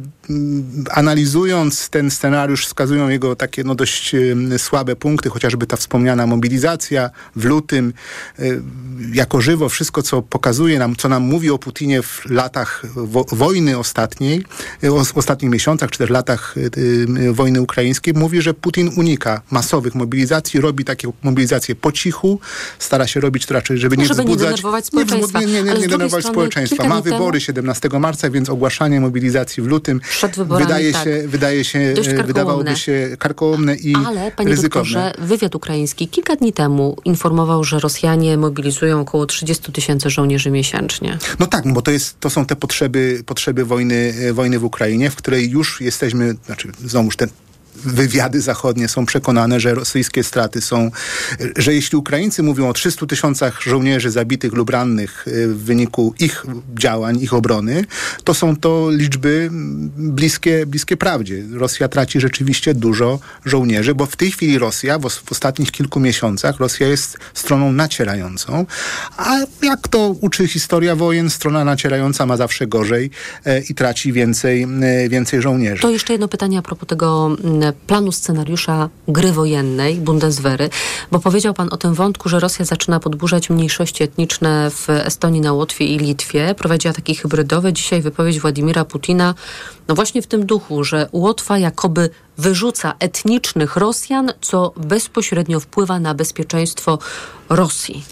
[0.90, 4.16] analizując ten scenariusz wskazują jego takie no, dość
[4.58, 7.92] słabe punkty, chociażby ta wspomniana mobilizacja w lutym,
[8.38, 8.62] y,
[9.12, 13.78] jako żywo wszystko, co pokazuje nam, co nam mówi o Putinie w latach wo wojny
[13.78, 14.44] ostatniej,
[14.84, 19.94] y, o ostatnich miesiącach, czy też latach y, wojny ukraińskiej, mówi, że Putin unika masowych
[19.94, 22.40] mobilizacji, robi takie mobilizacje po cichu,
[22.78, 24.42] stara się robić to raczej, żeby nie żeby wzbudzać...
[24.42, 25.40] nie denerwować społeczeństwa.
[25.40, 26.88] Nie, nie, nie, nie, nie denerwować społeczeństwa.
[26.88, 27.40] Ma wybory temu...
[27.40, 31.04] 17 marca, więc ogłaszanie mobilizacji w lutym wyborami, wydaje tak.
[31.04, 31.94] się, wydaje się
[32.26, 34.94] wydawałoby się karkołomne i Ale, panie ryzykowne.
[34.94, 41.18] doktorze, wywiad ukraiński kilka dni temu informował, że Rosjanie mobilizują około 30 tysięcy żołnierzy miesięcznie.
[41.38, 45.16] No tak, bo to, jest, to są te potrzeby, potrzeby wojny, wojny w Ukrainie, w
[45.16, 47.28] której już jesteśmy, znaczy znowuż ten
[47.84, 50.90] wywiady zachodnie są przekonane, że rosyjskie straty są,
[51.56, 56.46] że jeśli Ukraińcy mówią o 300 tysiącach żołnierzy zabitych lub rannych y, w wyniku ich
[56.78, 57.84] działań, ich obrony,
[58.24, 59.48] to są to liczby
[59.96, 61.44] bliskie, bliskie prawdzie.
[61.52, 66.58] Rosja traci rzeczywiście dużo żołnierzy, bo w tej chwili Rosja, w, w ostatnich kilku miesiącach,
[66.58, 68.66] Rosja jest stroną nacierającą,
[69.16, 73.10] a jak to uczy historia wojen, strona nacierająca ma zawsze gorzej
[73.44, 75.82] e, i traci więcej, e, więcej żołnierzy.
[75.82, 77.36] To jeszcze jedno pytanie a propos tego
[77.86, 80.70] planu scenariusza gry wojennej Bundeswehry,
[81.12, 85.52] bo powiedział pan o tym wątku, że Rosja zaczyna podburzać mniejszości etniczne w Estonii, na
[85.52, 86.54] Łotwie i Litwie.
[86.54, 87.72] Prowadzi ataki hybrydowe.
[87.72, 89.34] Dzisiaj wypowiedź Władimira Putina,
[89.88, 96.14] no właśnie w tym duchu, że Łotwa jakoby wyrzuca etnicznych Rosjan, co bezpośrednio wpływa na
[96.14, 96.98] bezpieczeństwo
[97.48, 98.04] Rosji.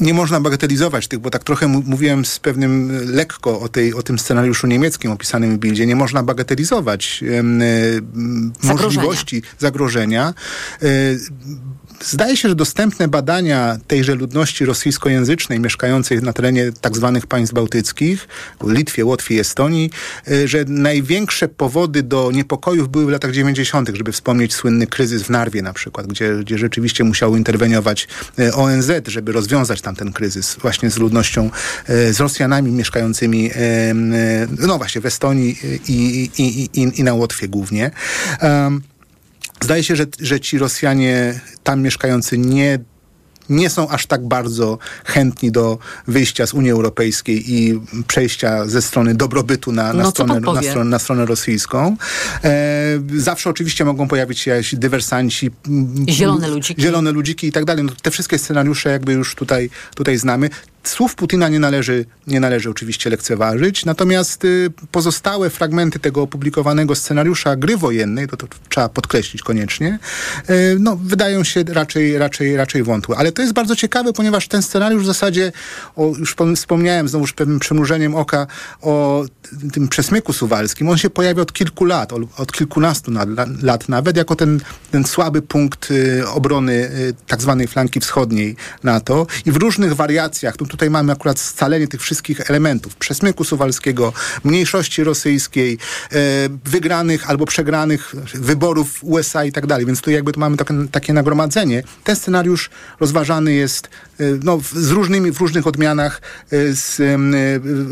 [0.00, 4.18] Nie można bagatelizować tych, bo tak trochę mówiłem z pewnym lekko o, tej, o tym
[4.18, 5.86] scenariuszu niemieckim opisanym w Bildzie.
[5.86, 7.24] Nie można bagatelizować
[8.62, 10.34] e, możliwości zagrożenia.
[10.82, 10.86] E,
[12.04, 17.12] Zdaje się, że dostępne badania tejże ludności rosyjskojęzycznej mieszkającej na terenie tzw.
[17.14, 18.28] Tak państw bałtyckich,
[18.66, 19.90] Litwie, Łotwie i Estonii,
[20.28, 25.30] y, że największe powody do niepokojów były w latach 90., żeby wspomnieć słynny kryzys w
[25.30, 30.56] Narwie na przykład, gdzie, gdzie rzeczywiście musiał interweniować y, ONZ, żeby rozwiązać tam ten kryzys
[30.62, 31.50] właśnie z ludnością,
[31.90, 33.50] y, z Rosjanami mieszkającymi
[34.58, 37.90] no właśnie w Estonii i, i, i, i na Łotwie głównie.
[38.42, 38.82] Um,
[39.60, 42.78] Zdaje się, że, że ci Rosjanie tam mieszkający nie
[43.48, 49.14] nie są aż tak bardzo chętni do wyjścia z Unii Europejskiej i przejścia ze strony
[49.14, 51.96] dobrobytu na, na, no, stronę, na, stronę, na stronę rosyjską.
[52.44, 55.50] E, zawsze oczywiście mogą pojawić się jakiś dywersanci.
[56.08, 56.82] Zielone ludziki.
[56.82, 57.84] Zielone ludziki i tak dalej.
[57.84, 60.50] No, te wszystkie scenariusze jakby już tutaj, tutaj znamy.
[60.88, 67.56] Słów Putina nie należy, nie należy oczywiście lekceważyć, natomiast y, pozostałe fragmenty tego opublikowanego scenariusza
[67.56, 69.98] gry wojennej, to, to trzeba podkreślić koniecznie,
[70.50, 73.16] y, no, wydają się raczej, raczej, raczej wątłe.
[73.16, 75.52] Ale to jest bardzo ciekawe, ponieważ ten scenariusz w zasadzie,
[75.96, 78.46] o, już wspomniałem znowuż pewnym przymrużeniem oka
[78.82, 79.24] o
[79.72, 83.26] tym przesmyku suwalskim, on się pojawia od kilku lat, od, kilkunastu na,
[83.62, 86.90] lat nawet, jako ten, ten słaby punkt y, obrony
[87.26, 89.26] tak zwanej flanki wschodniej NATO.
[89.46, 94.12] I w różnych wariacjach, tu, tutaj mamy akurat scalenie tych wszystkich elementów, przesmyku suwalskiego,
[94.44, 95.78] mniejszości rosyjskiej,
[96.12, 96.18] e,
[96.64, 101.12] wygranych albo przegranych wyborów USA i tak dalej, więc tu jakby tu mamy takie, takie
[101.12, 101.82] nagromadzenie.
[102.04, 103.88] Ten scenariusz rozważany jest
[104.44, 107.18] no, z różnymi, w różnych odmianach e, z, e,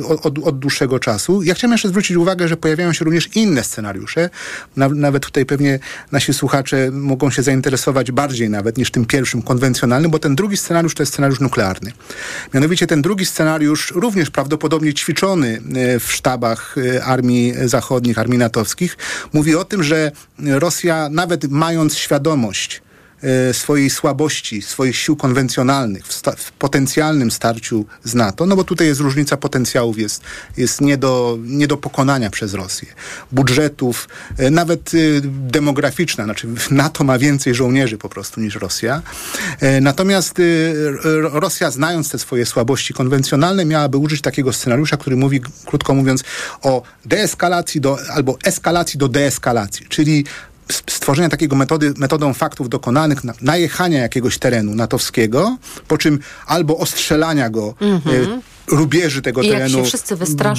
[0.08, 1.42] od, od, dłuższego czasu.
[1.42, 4.30] Ja chciałem jeszcze zwrócić uwagę, że pojawiają się również inne scenariusze.
[4.76, 5.78] Nawet tutaj pewnie
[6.12, 10.94] nasi słuchacze mogą się zainteresować bardziej nawet niż tym pierwszym konwencjonalnym, bo ten drugi scenariusz
[10.94, 11.92] to jest scenariusz nuklearny.
[12.54, 15.62] Mianowicie ten drugi scenariusz, również prawdopodobnie ćwiczony
[16.00, 18.96] w sztabach armii zachodnich, armii natowskich,
[19.32, 22.82] mówi o tym, że Rosja, nawet mając świadomość,
[23.52, 29.00] swojej słabości, swoich sił konwencjonalnych w, w, potencjalnym starciu z NATO, no bo tutaj jest
[29.00, 30.22] różnica potencjałów, jest,
[30.56, 32.88] jest nie, do, nie do pokonania przez Rosję.
[33.32, 34.08] Budżetów,
[34.38, 39.02] e, nawet e, demograficzna, znaczy NATO ma więcej żołnierzy po prostu niż Rosja.
[39.80, 40.38] Natomiast
[41.32, 46.24] Rosja, znając te swoje słabości konwencjonalne, miałaby użyć takiego scenariusza, który mówi, krótko mówiąc,
[46.62, 50.24] o deeskalacji do, albo eskalacji do deeskalacji, czyli
[50.70, 55.56] stworzenia takiego metody, metodą faktów dokonanych, najechania jakiegoś terenu natowskiego,
[55.88, 59.82] po czym albo ostrzelania go mm -hmm rubieży tego I terenu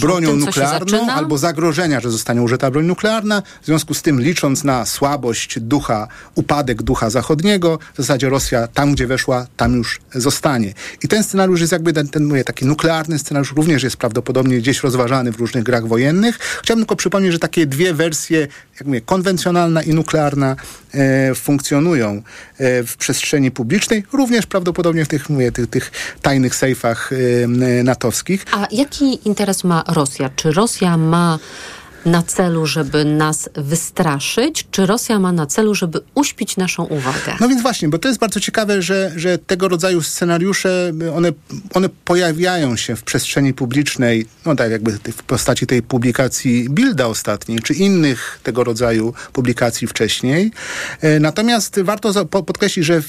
[0.02, 3.44] bronią tym, nuklearną albo zagrożenia, że zostanie użyta broń nuklearna.
[3.62, 8.94] W związku z tym, licząc na słabość ducha, upadek ducha zachodniego, w zasadzie Rosja tam,
[8.94, 10.74] gdzie weszła, tam już zostanie.
[11.04, 14.84] I ten scenariusz jest jakby ten, ten mówię, taki nuklearny scenariusz, również jest prawdopodobnie gdzieś
[14.84, 16.40] rozważany w różnych grach wojennych.
[16.64, 18.48] Chciałbym tylko przypomnieć, że takie dwie wersje,
[18.80, 20.56] jak mówię, konwencjonalna i nuklearna
[20.94, 22.22] e, funkcjonują
[22.58, 27.48] e, w przestrzeni publicznej, również prawdopodobnie w tych, mówię, tych, tych tajnych sejfach e,
[27.84, 27.96] na
[28.52, 30.30] A jaki interes ma Rosja?
[30.36, 31.40] Czy Rosja ma
[32.06, 37.36] na celu, żeby nas wystraszyć, czy Rosja ma na celu, żeby uśpić naszą uwagę?
[37.40, 41.32] No więc właśnie, bo to jest bardzo ciekawe, że, że tego rodzaju scenariusze, one,
[41.74, 47.60] one pojawiają się w przestrzeni publicznej, no tak jakby w postaci tej publikacji Bilda ostatniej,
[47.60, 50.52] czy innych tego rodzaju publikacji wcześniej.
[51.02, 53.02] E, natomiast warto podkreślić, że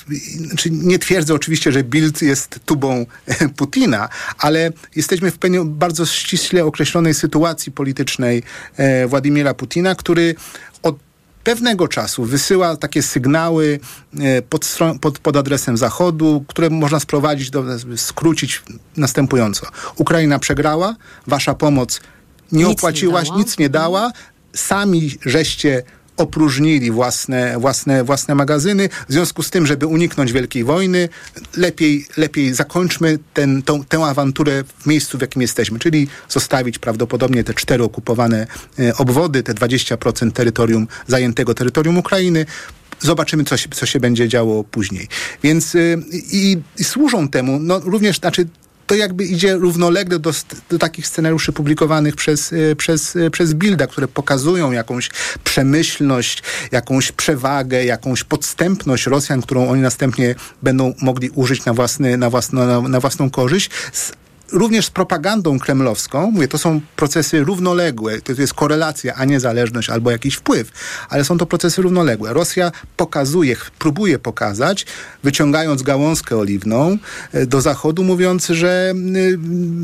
[0.46, 3.06] znaczy nie twierdzę oczywiście, że Bild jest tubą
[3.56, 8.42] Putina, ale jesteśmy w bardzo ściśle określonej sytuacji politycznej
[8.78, 10.34] e, Władimira Putina, który
[10.82, 10.96] od
[11.44, 13.80] pewnego czasu wysyła takie sygnały
[14.20, 17.64] e, pod, pod, pod, adresem Zachodu, które można sprowadzić, do,
[17.96, 18.62] skrócić
[18.96, 19.66] następująco.
[19.96, 20.96] Ukraina przegrała,
[21.26, 22.00] wasza pomoc
[22.52, 24.12] nie nic opłaciła, nie nic nie dała,
[24.54, 25.82] sami żeście
[26.16, 28.88] opróżnili własne, własne, własne magazyny.
[29.08, 31.08] W związku z tym, żeby uniknąć wielkiej wojny,
[31.56, 37.44] lepiej, lepiej zakończmy ten, tą, tę awanturę w miejscu, w jakim jesteśmy, czyli zostawić prawdopodobnie
[37.44, 38.46] te cztery okupowane
[38.78, 42.46] e, obwody, te 20% terytorium, zajętego terytorium Ukrainy,
[43.00, 45.08] zobaczymy, co się, co się będzie działo później.
[45.42, 48.46] Więc y, i, i, służą temu, no również, znaczy
[48.86, 50.32] to jakby idzie równolegle do,
[50.70, 55.10] do takich scenariuszy publikowanych przez, e, przez, e, przez Bilda, które pokazują jakąś
[55.44, 62.30] przemyślność, jakąś przewagę, jakąś podstępność Rosjan, którą oni następnie będą mogli użyć na, własny, na,
[62.30, 63.70] własno, na, na własną korzyść
[64.52, 69.90] również z propagandą kremlowską, mówię, to są procesy równoległe, to jest korelacja, a nie zależność
[69.90, 70.70] albo jakiś wpływ,
[71.08, 72.32] ale są to procesy równoległe.
[72.32, 74.86] Rosja pokazuje, próbuje pokazać,
[75.24, 76.98] wyciągając gałązkę oliwną
[77.32, 78.92] e, do Zachodu, mówiąc, że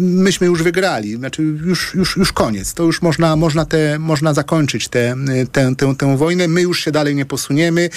[0.00, 4.88] myśmy już wygrali, znaczy już, już, już koniec, to już można, można, te, można zakończyć
[4.88, 5.16] tę
[5.52, 7.90] te, te, tę wojnę, my już się dalej nie posuniemy,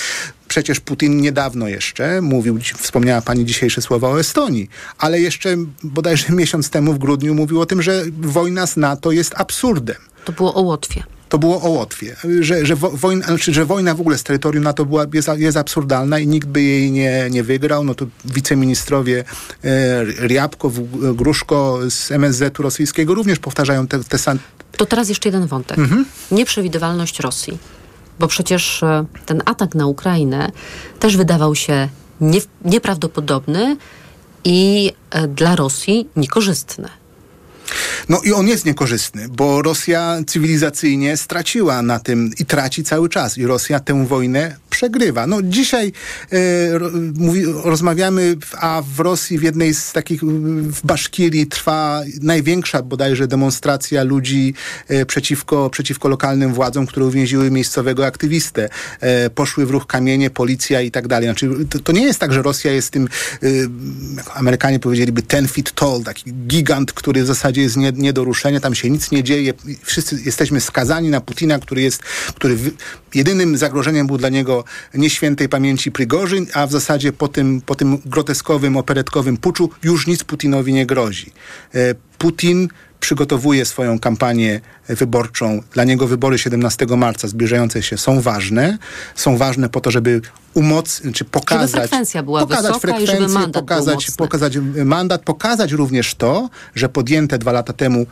[0.55, 6.69] Przecież Putin niedawno jeszcze mówił, wspomniała pani dzisiejsze słowa o Estonii, ale jeszcze bodajże miesiąc
[6.69, 9.95] temu w grudniu mówił o tym, że wojna z NATO jest absurdem.
[10.25, 11.03] To było o Łotwie.
[11.29, 14.85] To było o Łotwie, że, że, wojna, znaczy, że wojna w ogóle z terytorium NATO
[14.85, 17.83] była, jest, jest absurdalna i nikt by jej nie, nie wygrał.
[17.83, 19.23] No to wiceministrowie
[19.63, 20.71] e, Riabko,
[21.13, 24.39] Gruszko z MSZ-u rosyjskiego również powtarzają te, te same.
[24.77, 25.79] To teraz jeszcze jeden wątek.
[25.79, 26.05] Mhm.
[26.31, 27.57] Nieprzewidywalność Rosji
[28.19, 30.51] bo przecież e, ten atak na Ukrainę
[30.99, 31.89] też wydawał się
[32.21, 33.77] nie, nieprawdopodobny
[34.43, 36.89] i e, dla Rosji niekorzystny.
[38.09, 43.37] No i on jest niekorzystny, bo Rosja cywilizacyjnie straciła na tym i traci cały czas.
[43.37, 45.27] I Rosja tę wojnę przegrywa.
[45.27, 45.91] No dzisiaj
[46.31, 46.37] e,
[47.15, 54.03] mówi, rozmawiamy, a w Rosji w jednej z takich, w Baszkirii trwa największa bodajże demonstracja
[54.03, 54.53] ludzi
[54.87, 58.69] e, przeciwko, przeciwko lokalnym władzom, które uwięziły miejscowego aktywistę.
[58.99, 61.27] E, poszły w ruch kamienie, policja i tak dalej.
[61.27, 63.07] Znaczy, to, to, nie jest tak, że Rosja jest tym,
[63.43, 63.47] e,
[64.17, 68.23] jak Amerykanie powiedzieliby, ten feet tall, taki gigant, który w zasadzie jest nie, nie do
[68.23, 69.53] ruszenia, tam się nic nie dzieje.
[69.83, 72.03] Wszyscy jesteśmy skazani na Putina, który jest,
[72.35, 72.57] który
[73.13, 77.97] jedynym zagrożeniem był dla niego nieświętej pamięci Prigorzyn, a w zasadzie po tym, po tym
[78.05, 81.31] groteskowym, operetkowym puczu już nic Putinowi nie grozi.
[81.73, 82.67] E, Putin
[82.99, 85.61] przygotowuje swoją kampanię wyborczą.
[85.73, 88.77] Dla niego wybory 17 marca zbliżające się są ważne.
[89.15, 90.21] Są ważne po to, żeby
[90.53, 91.71] umocnić, czy pokazać...
[91.71, 96.49] Żeby frekwencja była pokazać wysoka frekwencję, i żeby mandat pokazać, pokazać mandat, pokazać również to,
[96.75, 98.05] że podjęte dwa lata temu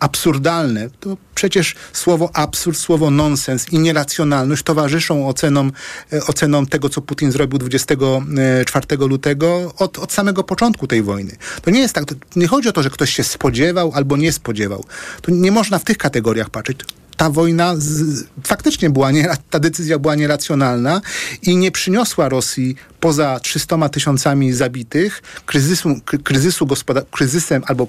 [0.00, 5.72] absurdalne, to przecież słowo absurd, słowo nonsens i nieracjonalność towarzyszą ocenom,
[6.12, 11.36] e, ocenom tego, co Putin zrobił 24 lutego od, od samego początku tej wojny.
[11.62, 12.04] To nie jest tak,
[12.36, 14.84] nie chodzi o to, że ktoś się spodziewał albo nie spodziewał.
[15.22, 16.78] To nie można w tych kategoriach patrzeć
[17.18, 21.00] ta wojna z, faktycznie była, nie, ta decyzja była nieracjonalna
[21.42, 26.66] i i Rosji poza 300 tysiącami zabitych, kryzysu, kryzysu
[27.10, 27.86] kryzysem albo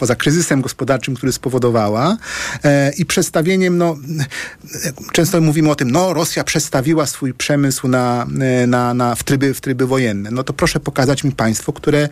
[0.00, 2.16] poza kryzysem gospodarczym, który spowodowała
[2.64, 3.96] e, i przestawieniem, no
[5.12, 9.54] często mówimy o tym, no Rosja przestawiła swój przemysł na, e, na, na, w, tryby,
[9.54, 10.30] w tryby wojenne.
[10.30, 12.08] No to proszę pokazać mi państwo, które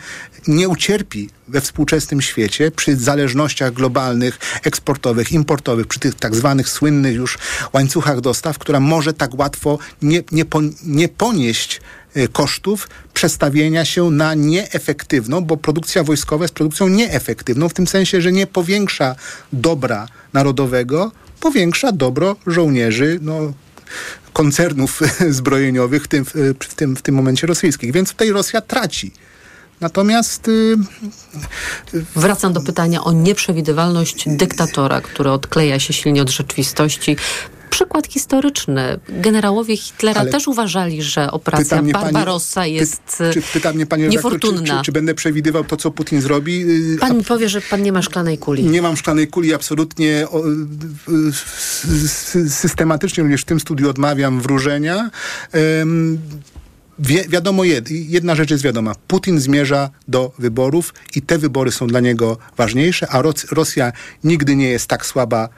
[0.49, 7.15] nie ucierpi we współczesnym świecie przy zależnościach globalnych, eksportowych, importowych, przy tych tak zwanych słynnych
[7.15, 7.39] już
[7.73, 11.81] łańcuchach dostaw, która może tak łatwo nie, nie, po, nie ponieść
[12.33, 18.33] kosztów przestawienia się na nieefektywną, bo produkcja wojskowa jest produkcją nieefektywną, w tym sensie, że
[18.33, 19.17] nie powiększa
[19.53, 23.53] dobra narodowego, powiększa dobro żołnierzy, no,
[24.33, 25.01] koncernów
[25.39, 26.25] zbrojeniowych, w tym,
[26.61, 27.93] w, tym, w tym momencie rosyjskich.
[27.93, 29.13] Więc tutaj Rosja traci.
[29.81, 30.47] Natomiast.
[31.93, 37.17] Yy, Wracam do pytania o nieprzewidywalność dyktatora, który odkleja się silnie od rzeczywistości
[37.69, 38.99] przykład historyczny.
[39.09, 44.03] Generałowie Hitlera Ale też uważali, że operacja Barbarossa pani- jest Py, czy, pyta mnie pani
[44.05, 44.79] redaktor, czy, niefortunna.
[44.79, 46.63] czy, czy będę przewidywał to, co Putin zrobi?
[46.95, 48.65] Y, Pan mi powie, że pan nie ma szklanej kuli.
[48.65, 50.51] Nie mam szklanej kuli, absolutnie o, y,
[51.09, 55.11] y, sy- systematycznie również w tym studiu odmawiam wróżenia.
[55.81, 56.19] Ym,
[57.01, 58.95] Wie, wiadomo, jed, jedna rzecz jest wiadoma.
[59.07, 63.93] Putin zmierza do wyborów i te wybory są dla niego ważniejsze, a Ros- Rosja
[64.25, 65.49] nigdy nie jest tak słaba,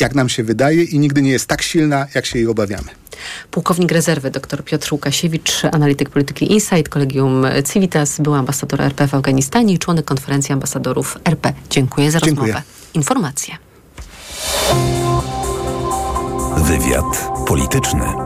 [0.00, 2.88] jak nam się wydaje i nigdy nie jest tak silna, jak się jej obawiamy.
[3.50, 9.74] Pułkownik rezerwy dr Piotr Łukasiewicz, analityk polityki Insight, Kolegium Civitas, był ambasador RP w Afganistanie
[9.74, 11.52] i członek konferencji ambasadorów RP.
[11.70, 12.52] Dziękuję za Dziękuję.
[12.52, 12.62] rozmowę.
[12.94, 13.54] Informacje.
[16.56, 18.25] Wywiad polityczny.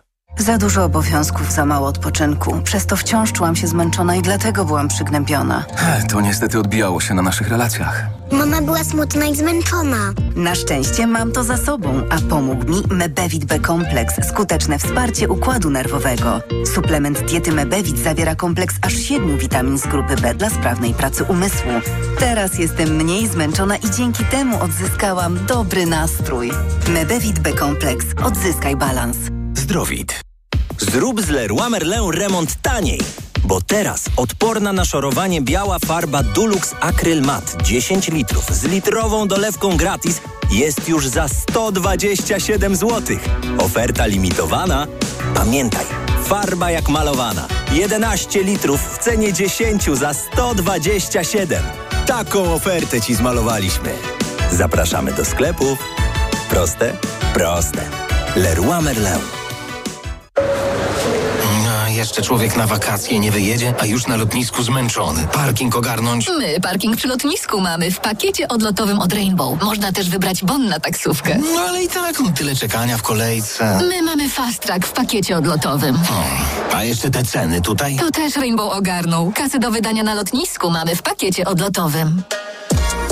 [0.37, 2.61] Za dużo obowiązków, za mało odpoczynku.
[2.63, 5.65] Przez to wciąż czułam się zmęczona i dlatego byłam przygnębiona.
[6.09, 8.05] To niestety odbijało się na naszych relacjach.
[8.31, 9.97] Mama była smutna i zmęczona.
[10.35, 16.41] Na szczęście mam to za sobą, a pomógł mi Mebevit B-kompleks, skuteczne wsparcie układu nerwowego.
[16.75, 21.71] Suplement diety Mebevit zawiera kompleks aż siedmiu witamin z grupy B dla sprawnej pracy umysłu.
[22.19, 26.51] Teraz jestem mniej zmęczona i dzięki temu odzyskałam dobry nastrój.
[26.89, 28.05] Mebevit B-kompleks.
[28.23, 29.17] Odzyskaj balans.
[30.77, 33.01] Zrób z Leroy Merlin remont taniej.
[33.43, 39.77] Bo teraz odporna na szorowanie biała farba Dulux Acryl Matte 10 litrów z litrową dolewką
[39.77, 43.17] gratis jest już za 127 zł.
[43.57, 44.87] Oferta limitowana.
[45.35, 45.85] Pamiętaj,
[46.23, 47.47] farba jak malowana.
[47.71, 51.63] 11 litrów w cenie 10 za 127.
[52.05, 53.93] Taką ofertę Ci zmalowaliśmy.
[54.51, 55.79] Zapraszamy do sklepów.
[56.49, 56.97] Proste?
[57.33, 57.81] Proste.
[58.35, 59.40] Leroy Merlin.
[61.85, 65.27] A jeszcze człowiek na wakacje nie wyjedzie, a już na lotnisku zmęczony.
[65.33, 66.29] Parking ogarnąć.
[66.39, 69.63] My parking przy lotnisku mamy w pakiecie odlotowym od Rainbow.
[69.63, 71.37] Można też wybrać bon na taksówkę.
[71.53, 73.79] No ale i tak no, tyle czekania w kolejce.
[73.89, 75.99] My mamy fast track w pakiecie odlotowym.
[76.73, 77.95] A jeszcze te ceny tutaj?
[77.95, 79.31] To też Rainbow ogarnął.
[79.35, 82.23] Kasy do wydania na lotnisku mamy w pakiecie odlotowym.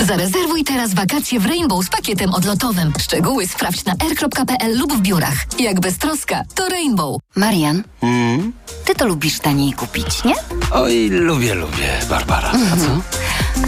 [0.06, 2.92] Zarezerwuj teraz wakacje w Rainbow z pakietem odlotowym.
[3.00, 5.46] Szczegóły sprawdź na r.pl lub w biurach.
[5.58, 7.20] Jak bez troska, to Rainbow.
[7.36, 8.52] Marian, Mm?
[8.84, 10.34] ty to lubisz taniej kupić, nie?
[10.72, 12.48] Oj, lubię, lubię, Barbara.
[12.50, 13.00] A co?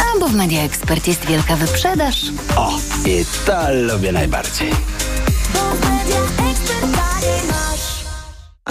[0.03, 2.23] A bo w Media Expert jest wielka wyprzedaż.
[2.57, 4.71] O, i to lubię najbardziej.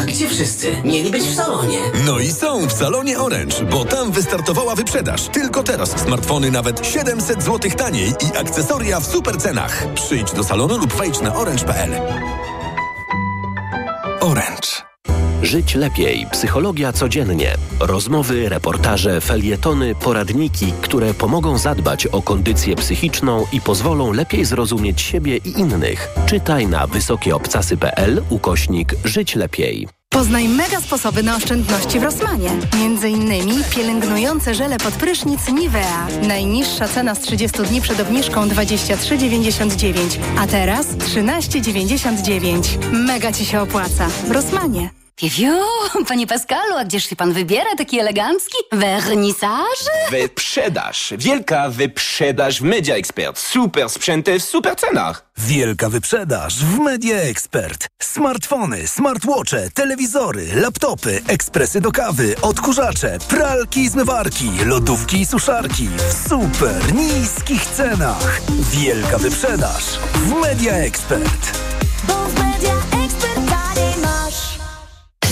[0.01, 0.75] A gdzie wszyscy?
[0.83, 1.79] Mieli być w salonie.
[2.05, 5.27] No i są w salonie Orange, bo tam wystartowała wyprzedaż.
[5.27, 9.93] Tylko teraz smartfony nawet 700 zł taniej i akcesoria w super cenach.
[9.93, 11.91] Przyjdź do salonu lub wejdź na orange.pl.
[14.21, 14.90] Orange.
[15.41, 16.27] Żyć lepiej.
[16.31, 17.55] Psychologia codziennie.
[17.79, 25.37] Rozmowy, reportaże, felietony, poradniki, które pomogą zadbać o kondycję psychiczną i pozwolą lepiej zrozumieć siebie
[25.37, 26.09] i innych.
[26.25, 29.87] Czytaj na wysokieobcasy.pl ukośnik Żyć lepiej.
[30.09, 32.49] Poznaj mega sposoby na oszczędności w Rosmanie.
[32.79, 36.07] Między innymi pielęgnujące żele pod prysznic Nivea.
[36.27, 42.91] Najniższa cena z 30 dni przed obniżką 23,99, a teraz 13,99.
[42.91, 44.07] Mega Ci się opłaca.
[44.29, 45.00] Rosmanie.
[45.21, 45.65] Piewio,
[46.07, 48.57] panie Pascalu, a gdzież się pan wybiera taki elegancki?
[48.71, 49.79] Wernisaż?
[50.11, 51.13] Wyprzedaż.
[51.17, 53.39] Wielka wyprzedaż w Media Expert.
[53.39, 55.25] Super sprzęty w super cenach.
[55.37, 57.87] Wielka wyprzedaż w Media Expert.
[58.01, 66.29] Smartfony, smartwatche, telewizory, laptopy, ekspresy do kawy, odkurzacze, pralki i zmywarki, lodówki i suszarki w
[66.29, 68.41] super niskich cenach.
[68.71, 71.59] Wielka wyprzedaż w Media Expert.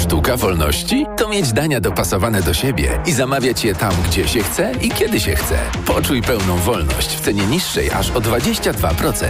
[0.10, 4.72] Sztuka wolności to mieć dania dopasowane do siebie i zamawiać je tam, gdzie się chce
[4.82, 5.60] i kiedy się chce.
[5.86, 9.28] Poczuj pełną wolność w cenie niższej aż o 22%.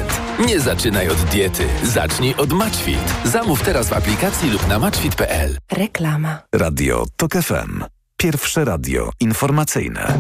[0.48, 3.14] Nie zaczynaj od diety, zacznij od Matchfit.
[3.24, 5.58] Zamów teraz w aplikacji lub na matchfit.pl.
[5.72, 6.40] Reklama.
[6.56, 7.84] Radio TOK FM.
[8.18, 10.14] Pierwsze radio informacyjne.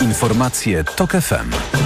[0.00, 1.85] Informacje TOK FM.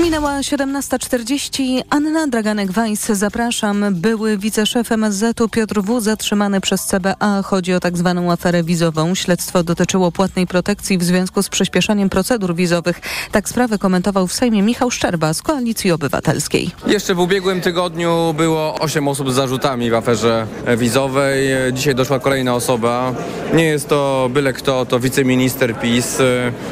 [0.00, 1.82] Minęła 17.40.
[1.90, 3.84] Anna Draganek-Weiss, zapraszam.
[3.90, 6.00] Były wiceszef MSZ-u Piotr W.
[6.00, 7.42] zatrzymany przez CBA.
[7.42, 9.14] Chodzi o tak zwaną aferę wizową.
[9.14, 13.00] Śledztwo dotyczyło płatnej protekcji w związku z przyspieszaniem procedur wizowych.
[13.32, 16.70] Tak sprawę komentował w Sejmie Michał Szczerba z Koalicji Obywatelskiej.
[16.86, 20.46] Jeszcze w ubiegłym tygodniu było 8 osób z zarzutami w aferze
[20.76, 21.48] wizowej.
[21.72, 23.14] Dzisiaj doszła kolejna osoba.
[23.54, 26.18] Nie jest to byle kto, to wiceminister PiS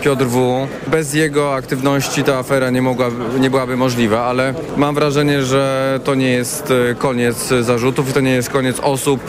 [0.03, 0.67] Piotr W.
[0.87, 6.15] Bez jego aktywności ta afera nie mogła nie byłaby możliwa, ale mam wrażenie, że to
[6.15, 9.21] nie jest e, koniec zarzutów i to nie jest koniec osób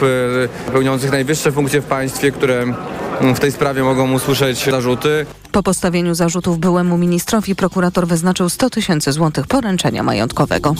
[0.67, 2.65] e, pełniących najwyższe funkcje w państwie, które
[3.35, 5.25] w tej sprawie mogą usłyszeć zarzuty.
[5.51, 10.75] Po postawieniu zarzutów byłemu ministrowi prokurator wyznaczył 100 tysięcy złotych poręczenia majątkowego.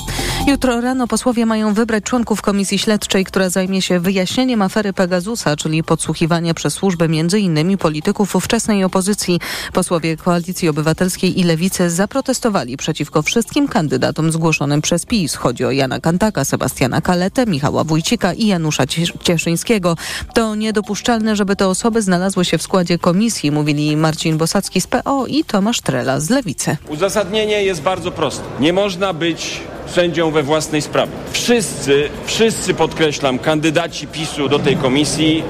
[0.48, 5.84] Jutro rano posłowie mają wybrać członków komisji śledczej, która zajmie się wyjaśnieniem afery Pegasusa, czyli
[5.84, 7.78] podsłuchiwania przez służbę m.in.
[7.78, 9.40] polityków ówczesnej opozycji.
[9.74, 15.36] Posłowie Koalicji Obywatelskiej i Lewicy zaprotestowali przeciwko wszystkim kandydatom zgłoszonym przez PiS.
[15.36, 18.84] Chodzi o Jana Kantaka, Sebastiana Kaletę, Michała Wójcika i Janusza
[19.24, 19.98] Cieszyńskiego.
[20.34, 25.26] To niedopuszczalne, żeby te osoby znalazły się w składzie komisji, mówili Marcin Bosa Z PO
[25.28, 26.78] i Tomasz Trela z Lewicy.
[26.88, 28.44] Uzasadnienie jest bardzo proste.
[28.60, 31.12] Nie można być sędzią we własnej sprawie.
[31.32, 35.44] Wszyscy, wszyscy podkreślam, kandydaci PiSu do tej komisji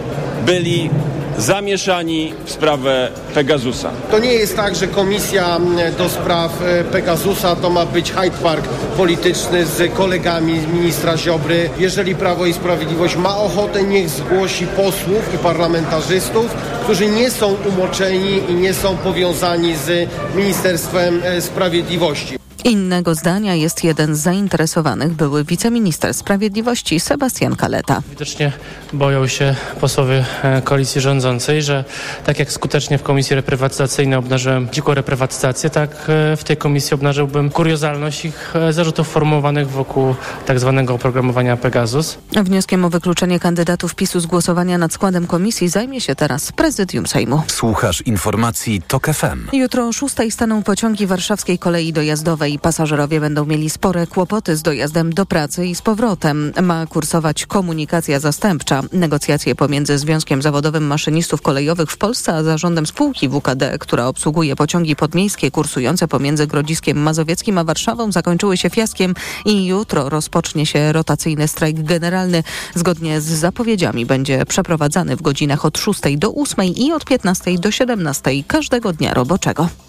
[0.46, 0.90] byli
[1.38, 3.92] zamieszani w sprawę Pegasusa.
[4.12, 5.60] To nie jest tak, że komisja
[5.98, 8.68] do spraw e, Pegasusa to ma być Hyde Park
[8.98, 11.70] polityczny z kolegami ministra Ziobry.
[11.80, 16.46] Jeżeli Prawo i Sprawiedliwość ma ochotę, niech zgłosi posłów i parlamentarzystów,
[16.84, 22.49] którzy nie są umoczeni i nie są powiązani z Ministerstwem e, Sprawiedliwości.
[22.64, 28.02] Innego zdania jest jeden z zainteresowanych, były wiceminister sprawiedliwości Sebastian Kaleta.
[28.10, 28.52] Widocznie
[28.94, 31.84] boją się posłowie e, koalicji rządzącej, że
[32.26, 37.50] tak jak skutecznie w komisji reprywatyzacyjnej obnażyłem dziką reprywatyzację, tak e, w tej komisji obnażyłbym
[37.50, 42.18] kuriozalność ich e, zarzutów formułowanych wokół tak zwanego oprogramowania Pegasus.
[42.44, 47.42] Wnioskiem o wykluczenie kandydatów PiSu z głosowania nad składem komisji zajmie się teraz prezydium Sejmu.
[47.48, 49.48] Słuchasz informacji TOK FM.
[49.54, 54.62] Jutro o 6 staną pociągi warszawskiej kolei dojazdowej i pasażerowie będą mieli spore kłopoty z
[54.62, 56.54] dojazdem do pracy i z powrotem.
[56.62, 58.82] Ma kursować komunikacja zastępcza.
[58.94, 64.96] Negocjacje pomiędzy Związkiem Zawodowym Maszynistów Kolejowych w Polsce a zarządem spółki WKD, która obsługuje pociągi
[64.96, 69.14] podmiejskie kursujące pomiędzy Grodziskiem Mazowieckim a Warszawą zakończyły się fiaskiem
[69.46, 72.44] i jutro rozpocznie się rotacyjny strajk generalny.
[72.76, 77.72] Zgodnie z zapowiedziami będzie przeprowadzany w godzinach od 6 do 8 i od 15 do
[77.72, 79.89] 17 każdego dnia roboczego.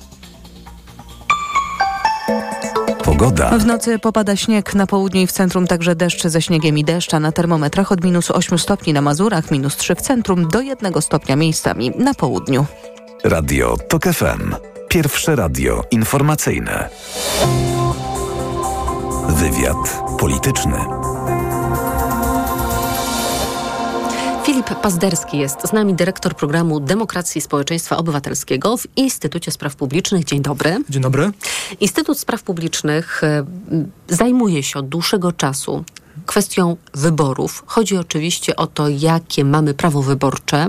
[3.21, 3.59] Pogoda.
[3.59, 7.21] W nocy popada śnieg na południu i w centrum także deszcz ze śniegiem i deszcza
[7.21, 11.37] na termometrach od minus 8 stopni na Mazurach, minus 3 w centrum do 1 stopnia
[11.37, 12.67] miejscami na południu.
[13.25, 14.55] Radio TOK FM.
[14.89, 16.89] Pierwsze radio informacyjne.
[19.29, 21.10] Wywiad polityczny.
[24.71, 30.25] Filip Pazderski jest z nami, dyrektor programu Demokracji i Społeczeństwa Obywatelskiego w Instytucie Spraw Publicznych.
[30.25, 30.85] Dzień dobry.
[30.89, 31.31] Dzień dobry.
[31.81, 33.45] Instytut Spraw Publicznych e,
[34.09, 35.85] zajmuje się od dłuższego czasu
[36.27, 37.63] kwestią wyborów.
[37.67, 40.67] Chodzi oczywiście o to, jakie mamy prawo wyborcze,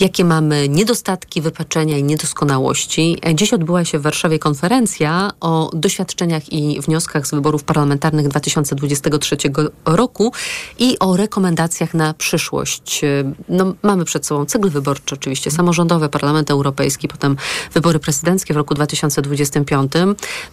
[0.00, 3.18] jakie mamy niedostatki, wypaczenia i niedoskonałości.
[3.34, 9.36] Dziś odbyła się w Warszawie konferencja o doświadczeniach i wnioskach z wyborów parlamentarnych 2023
[9.84, 10.32] roku
[10.78, 13.00] i o rekomendacjach na przyszłość.
[13.48, 17.36] No, mamy przed sobą cykl wyborczy, oczywiście samorządowe, Parlament Europejski, potem
[17.74, 19.92] wybory prezydenckie w roku 2025.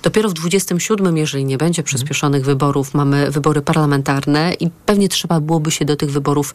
[0.03, 5.71] Dopiero w 2027, jeżeli nie będzie przyspieszonych wyborów, mamy wybory parlamentarne i pewnie trzeba byłoby
[5.71, 6.53] się do tych wyborów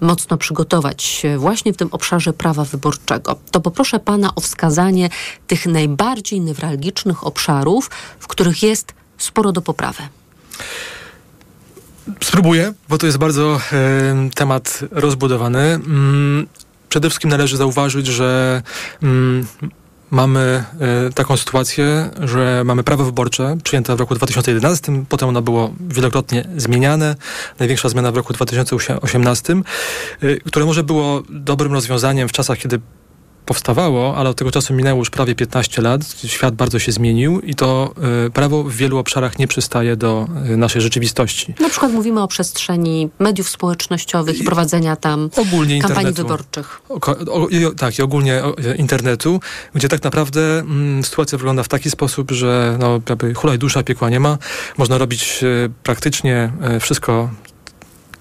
[0.00, 3.36] mocno przygotować właśnie w tym obszarze prawa wyborczego.
[3.50, 5.08] To poproszę pana o wskazanie
[5.46, 10.02] tych najbardziej newralgicznych obszarów, w których jest sporo do poprawy.
[12.22, 15.60] Spróbuję, bo to jest bardzo e, temat rozbudowany.
[15.60, 16.46] Mm,
[16.88, 18.62] przede wszystkim należy zauważyć, że
[19.02, 19.46] mm,
[20.10, 20.64] mamy
[21.08, 26.48] y, taką sytuację, że mamy prawo wyborcze przyjęte w roku 2011, potem ono było wielokrotnie
[26.56, 27.16] zmieniane.
[27.58, 29.54] Największa zmiana w roku 2018,
[30.22, 32.80] y, które może było dobrym rozwiązaniem w czasach, kiedy
[33.46, 36.00] powstawało, ale od tego czasu minęło już prawie 15 lat.
[36.26, 37.94] Świat bardzo się zmienił i to
[38.26, 41.54] y, prawo w wielu obszarach nie przystaje do y, naszej rzeczywistości.
[41.60, 46.80] Na przykład mówimy o przestrzeni mediów społecznościowych i prowadzenia tam ogólnie kampanii wyborczych.
[46.88, 46.94] O,
[47.32, 49.40] o, tak, i ogólnie o, internetu,
[49.74, 54.10] gdzie tak naprawdę mm, sytuacja wygląda w taki sposób, że no, jakby hulaj dusza, piekła
[54.10, 54.38] nie ma.
[54.78, 55.44] Można robić
[55.82, 57.30] praktycznie wszystko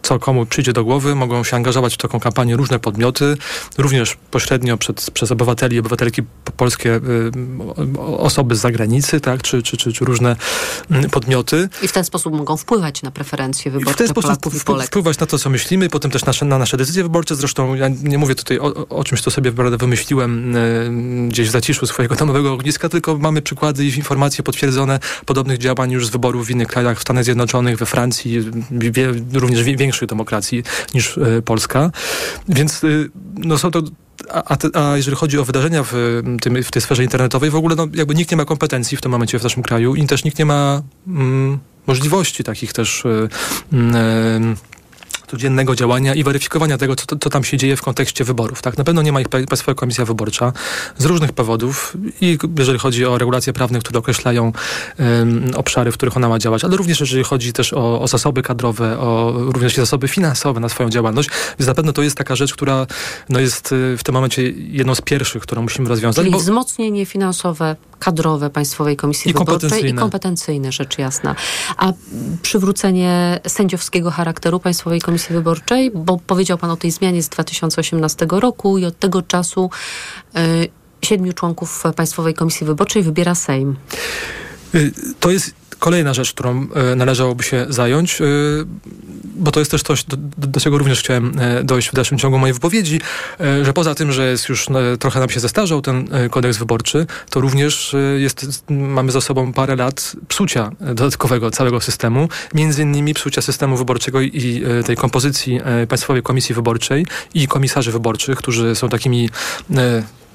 [0.03, 3.37] co komu przyjdzie do głowy, mogą się angażować w taką kampanię różne podmioty,
[3.77, 6.21] również pośrednio przed, przez obywateli i obywatelki
[6.57, 7.01] polskie, y,
[8.17, 10.35] osoby z zagranicy, tak, czy, czy, czy, czy różne
[11.05, 11.69] y, podmioty.
[11.81, 15.19] I w ten sposób mogą wpływać na preferencje wyborcze I w ten sposób Polaków wpływać
[15.19, 17.35] na to, co myślimy, potem też nasze, na nasze decyzje wyborcze.
[17.35, 21.87] Zresztą ja nie mówię tutaj o, o czymś, co sobie wymyśliłem y, gdzieś w zaciszu
[21.87, 26.49] swojego domowego ogniska, tylko mamy przykłady i informacje potwierdzone podobnych działań już z wyborów w
[26.49, 28.39] innych krajach, w Stanach Zjednoczonych, we Francji,
[28.71, 30.63] wie, również większych demokracji
[30.93, 31.91] niż y, Polska.
[32.49, 33.81] Więc y, no są to
[34.29, 37.87] a, a, jeżeli chodzi o wydarzenia w, tym, w tej sferze internetowej, w ogóle no,
[37.93, 40.45] jakby nikt nie ma kompetencji w tym momencie w naszym kraju i też nikt nie
[40.45, 43.29] ma mm, możliwości takich też y,
[45.33, 48.61] codziennego działania i weryfikowania tego, co, co tam się dzieje w kontekście wyborów.
[48.61, 48.77] Tak?
[48.77, 50.53] Na pewno nie ma ich Państwowa Komisja Wyborcza
[50.97, 54.51] z różnych powodów i jeżeli chodzi o regulacje prawne, które określają
[54.99, 58.41] um, obszary, w których ona ma działać, ale również jeżeli chodzi też o, o zasoby
[58.41, 61.29] kadrowe, o również zasoby finansowe na swoją działalność,
[61.59, 62.87] więc na pewno to jest taka rzecz, która
[63.29, 66.23] no, jest y, w tym momencie jedną z pierwszych, którą musimy rozwiązać.
[66.23, 66.39] Czyli bo...
[66.39, 71.35] wzmocnienie finansowe, kadrowe Państwowej Komisji I Wyborczej i kompetencyjne, rzecz jasna.
[71.77, 71.93] A
[72.41, 78.77] przywrócenie sędziowskiego charakteru Państwowej Komisji Wyborczej, bo powiedział Pan o tej zmianie z 2018 roku
[78.77, 79.69] i od tego czasu
[80.37, 80.39] y,
[81.01, 83.75] siedmiu członków Państwowej Komisji Wyborczej wybiera Sejm.
[84.75, 88.25] Y, to jest kolejna rzecz, którą y, należałoby się zająć, y,
[89.35, 92.53] bo to jest też coś, do, do czego również chciałem dojść w dalszym ciągu mojej
[92.53, 92.99] wypowiedzi,
[93.63, 94.67] że poza tym, że jest już
[94.99, 100.15] trochę nam się zestarzał ten kodeks wyborczy, to również jest, mamy za sobą parę lat
[100.27, 105.59] psucia dodatkowego całego systemu, między innymi psucia systemu wyborczego i tej kompozycji
[105.89, 109.29] Państwowej Komisji Wyborczej i komisarzy wyborczych, którzy są takimi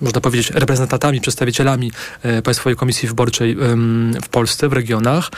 [0.00, 1.92] można powiedzieć, reprezentantami, przedstawicielami
[2.22, 3.56] e, Państwowej Komisji Wyborczej
[4.22, 5.30] w Polsce, w regionach,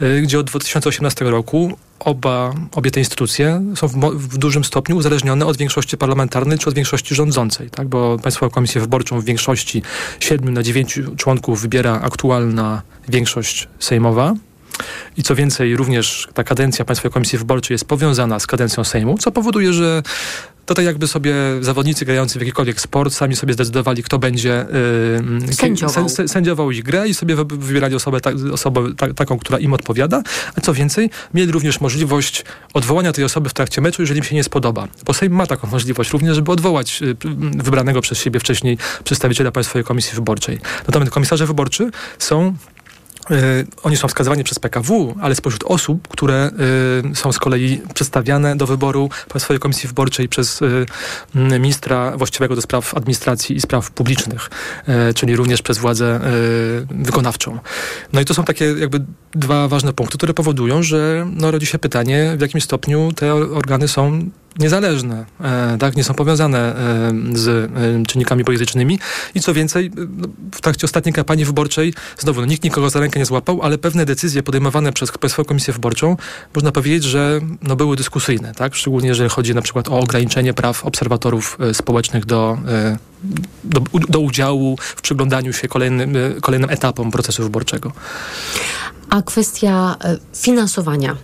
[0.00, 5.46] e, gdzie od 2018 roku oba, obie te instytucje są w, w, dużym stopniu uzależnione
[5.46, 7.88] od większości parlamentarnej czy od większości rządzącej, tak?
[7.88, 9.82] bo Państwową Komisję Wyborczą w większości
[10.20, 14.34] 7 na 9 członków wybiera aktualna większość sejmowa.
[15.16, 19.32] I co więcej, również ta kadencja Państwowej Komisji Wyborczej jest powiązana z kadencją Sejmu, co
[19.32, 20.02] powoduje, że
[20.68, 24.66] to tak jakby sobie zawodnicy grający w jakikolwiek sport sami sobie zdecydowali, kto będzie
[25.46, 26.08] yy, sędziował.
[26.08, 30.22] sędziował ich grę i sobie wybierali osobę, ta, osobę ta, taką, która im odpowiada.
[30.56, 32.44] A co więcej, mieli również możliwość
[32.74, 34.88] odwołania tej osoby w trakcie meczu, jeżeli im się nie spodoba.
[35.04, 37.16] Bo Sejm ma taką możliwość również, żeby odwołać yy,
[37.56, 40.58] wybranego przez siebie wcześniej przedstawiciela Państwowej Komisji Wyborczej.
[40.86, 42.77] Natomiast komisarze wyborczy są Y,
[43.82, 46.50] oni są wskazywani przez PKW, ale spośród osób, które
[47.12, 50.86] y, są z kolei przedstawiane do wyboru Państwowej Komisji Wyborczej przez y,
[51.34, 54.50] ministra właściwego do spraw administracji i spraw publicznych,
[55.14, 56.20] czyli również przez władzę
[56.90, 57.58] wykonawczą.
[58.12, 59.00] No i to są takie jakby
[59.32, 63.88] dwa ważne punkty, które powodują, że no, rodzi się pytanie, w jakim stopniu te organy
[63.88, 68.98] są niezależne, e, tak, nie są powiązane e, z e, czynnikami politycznymi.
[69.34, 73.18] I co więcej, no, w trakcie ostatniej kampanii wyborczej znowu, no, nikt nikogo za rękę
[73.18, 76.16] nie złapał, ale pewne decyzje podejmowane przez Państwową Komisję Wyborczą
[76.54, 80.86] można powiedzieć, że no, były dyskusyjne, tak, szczególnie jeżeli chodzi na przykład o ograniczenie praw
[80.86, 82.58] obserwatorów społecznych do,
[83.64, 87.92] do, do udziału w przyglądaniu się kolejnym, kolejnym etapom procesu wyborczego.
[89.10, 89.96] A kwestia
[90.36, 91.16] finansowania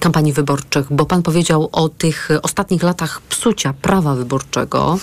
[0.00, 4.98] kampanii wyborczych, bo pan powiedział o tych ostatnich latach psucia prawa wyborczego,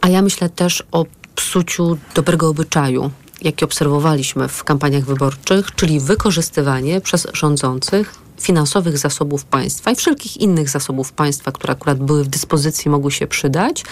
[0.00, 1.04] a ja myślę też o
[1.34, 3.10] psuciu dobrego obyczaju,
[3.42, 10.68] jaki obserwowaliśmy w kampaniach wyborczych, czyli wykorzystywanie przez rządzących finansowych zasobów państwa i wszelkich innych
[10.68, 13.84] zasobów państwa, które akurat były w dyspozycji, mogły się przydać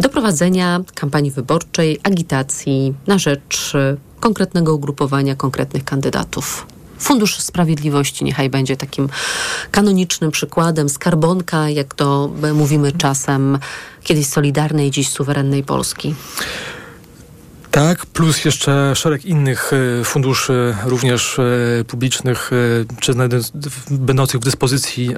[0.00, 3.72] do prowadzenia kampanii wyborczej, agitacji na rzecz
[4.20, 6.66] konkretnego ugrupowania, konkretnych kandydatów.
[7.00, 9.08] Fundusz Sprawiedliwości niechaj będzie takim
[9.70, 13.58] kanonicznym przykładem, skarbonka, jak to mówimy czasem,
[14.02, 16.14] kiedyś Solidarnej, dziś suwerennej Polski.
[17.70, 23.12] Tak, plus jeszcze szereg innych e, funduszy, również e, publicznych, e, czy
[23.90, 25.10] będących w dyspozycji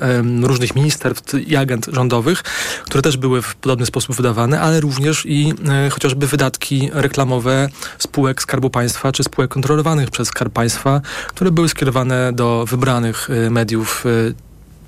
[0.43, 2.43] różnych ministerstw i agent rządowych,
[2.85, 5.55] które też były w podobny sposób wydawane, ale również i
[5.91, 12.33] chociażby wydatki reklamowe spółek Skarbu Państwa, czy spółek kontrolowanych przez Skarb Państwa, które były skierowane
[12.33, 14.05] do wybranych mediów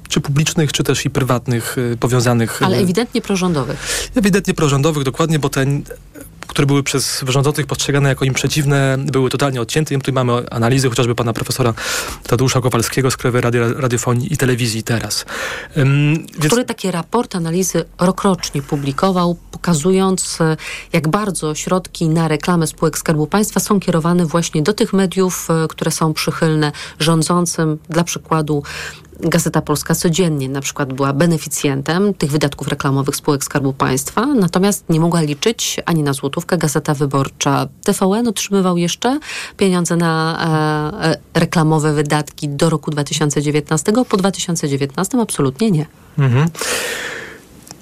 [0.08, 2.62] czy publicznych, czy też i prywatnych, powiązanych.
[2.62, 4.08] Ale ewidentnie prorządowych.
[4.14, 5.82] Ewidentnie prorządowych, dokładnie, bo ten
[6.54, 9.94] które były przez rządzących postrzegane jako im przeciwne, były totalnie odcięte.
[9.94, 11.74] I tutaj mamy analizy chociażby pana profesora
[12.26, 15.24] Tadeusza Kowalskiego z Krajowej Radio, Radiofonii i Telewizji teraz.
[15.76, 16.46] Um, więc...
[16.46, 20.38] Który takie raport analizy rokrocznie publikował, pokazując
[20.92, 25.68] jak bardzo środki na reklamę spółek Skarbu Państwa są kierowane właśnie do tych mediów, e,
[25.68, 27.78] które są przychylne rządzącym.
[27.88, 28.62] Dla przykładu
[29.20, 35.00] Gazeta Polska codziennie na przykład była beneficjentem tych wydatków reklamowych spółek Skarbu Państwa, natomiast nie
[35.00, 36.58] mogła liczyć ani na złotówkę.
[36.58, 39.18] Gazeta Wyborcza TVN otrzymywał jeszcze
[39.56, 43.92] pieniądze na e, e reklamowe wydatki do roku 2019.
[44.08, 45.86] Po 2019 absolutnie nie.
[46.18, 46.48] Mhm.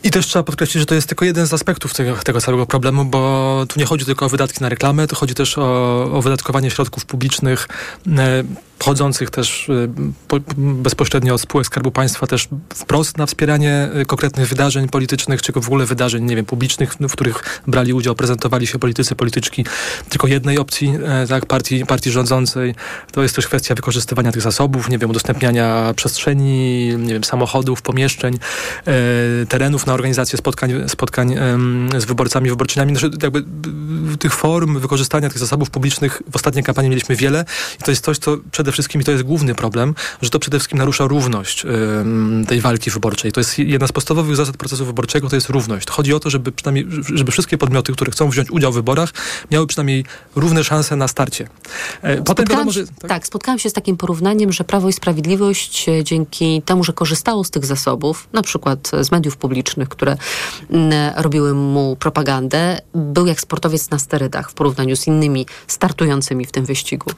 [0.05, 3.05] I też trzeba podkreślić, że to jest tylko jeden z aspektów tego, tego całego problemu,
[3.05, 6.71] bo tu nie chodzi tylko o wydatki na reklamę, to chodzi też o, o wydatkowanie
[6.71, 7.69] środków publicznych
[8.07, 8.45] e,
[8.83, 9.89] pochodzących też y,
[10.57, 15.67] bezpośrednio od spółek Skarbu Państwa też wprost na wspieranie y, konkretnych wydarzeń politycznych, czy w
[15.67, 19.65] ogóle wydarzeń, nie wiem, publicznych, w których brali udział, prezentowali się politycy, polityczki
[20.09, 22.75] tylko jednej opcji, e, tak, partii, partii rządzącej.
[23.13, 28.35] To jest też kwestia wykorzystywania tych zasobów, nie wiem, udostępniania przestrzeni, nie wiem, samochodów, pomieszczeń,
[28.35, 31.35] e, terenów na organizację spotkań, spotkań
[31.99, 32.97] z wyborcami, wyborczyniami.
[32.97, 33.45] Znaczy, jakby
[34.19, 37.45] tych form wykorzystania tych zasobów publicznych w ostatniej kampanii mieliśmy wiele
[37.81, 40.59] i to jest coś, co przede wszystkim, i to jest główny problem, że to przede
[40.59, 41.67] wszystkim narusza równość
[42.49, 43.33] tej walki wyborczej.
[43.33, 45.91] To jest jedna z podstawowych zasad procesu wyborczego, to jest równość.
[45.91, 49.13] Chodzi o to, żeby przynajmniej, żeby wszystkie podmioty, które chcą wziąć udział w wyborach,
[49.51, 50.05] miały przynajmniej
[50.37, 51.49] równe szanse na starcie.
[52.03, 53.09] E, potem wiadomo, że, tak?
[53.09, 57.45] tak, spotkałam się z takim porównaniem, że Prawo i Sprawiedliwość e, dzięki temu, że korzystało
[57.45, 60.17] z tych zasobów, na przykład z mediów publicznych, które
[61.17, 66.65] robiły mu propagandę, był jak sportowiec na sterydach w porównaniu z innymi startującymi w tym
[66.65, 67.11] wyścigu.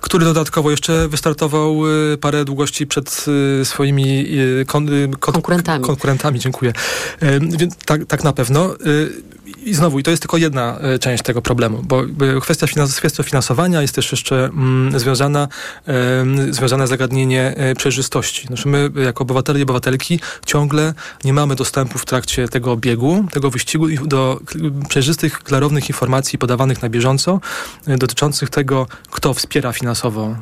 [0.00, 3.24] Który dodatkowo jeszcze jeszcze wystartował y, parę długości przed
[3.60, 4.26] y, swoimi
[4.60, 4.88] y, kon,
[5.20, 5.84] kon, konkurentami.
[5.84, 6.38] konkurentami.
[6.38, 6.72] Dziękuję.
[7.40, 8.74] Więc tak, tak na pewno.
[9.64, 12.02] I znowu, i to jest tylko jedna część tego problemu, bo
[12.40, 15.48] kwestia, finans, kwestia finansowania jest też jeszcze mm, związana,
[15.88, 18.46] e, związane zagadnienie przejrzystości.
[18.46, 23.50] Znaczy my, jako obywatele i obywatelki, ciągle nie mamy dostępu w trakcie tego biegu, tego
[23.50, 24.40] wyścigu do
[24.88, 27.40] przejrzystych, klarownych informacji podawanych na bieżąco
[27.86, 30.36] dotyczących tego, kto wspiera finansowo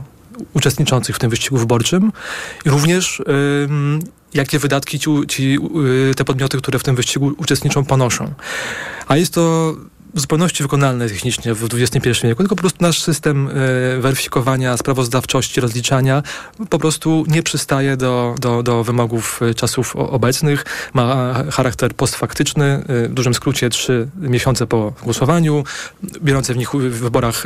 [0.54, 2.12] uczestniczących w tym wyścigu wyborczym
[2.64, 3.22] i również
[4.34, 5.58] jakie wydatki ci, ci,
[6.10, 8.34] y, te podmioty, które w tym wyścigu uczestniczą, ponoszą.
[9.08, 9.74] A jest to
[10.14, 13.52] w zupełności wykonalne technicznie w XXI wieku, tylko po prostu nasz system e,
[14.00, 16.22] weryfikowania, sprawozdawczości, rozliczania
[16.70, 20.64] po prostu nie przystaje do, do, do wymogów e, czasów obecnych.
[20.94, 25.64] Ma charakter postfaktyczny, e, w dużym skrócie trzy miesiące po głosowaniu.
[26.22, 27.42] Biorące w nich w wyborach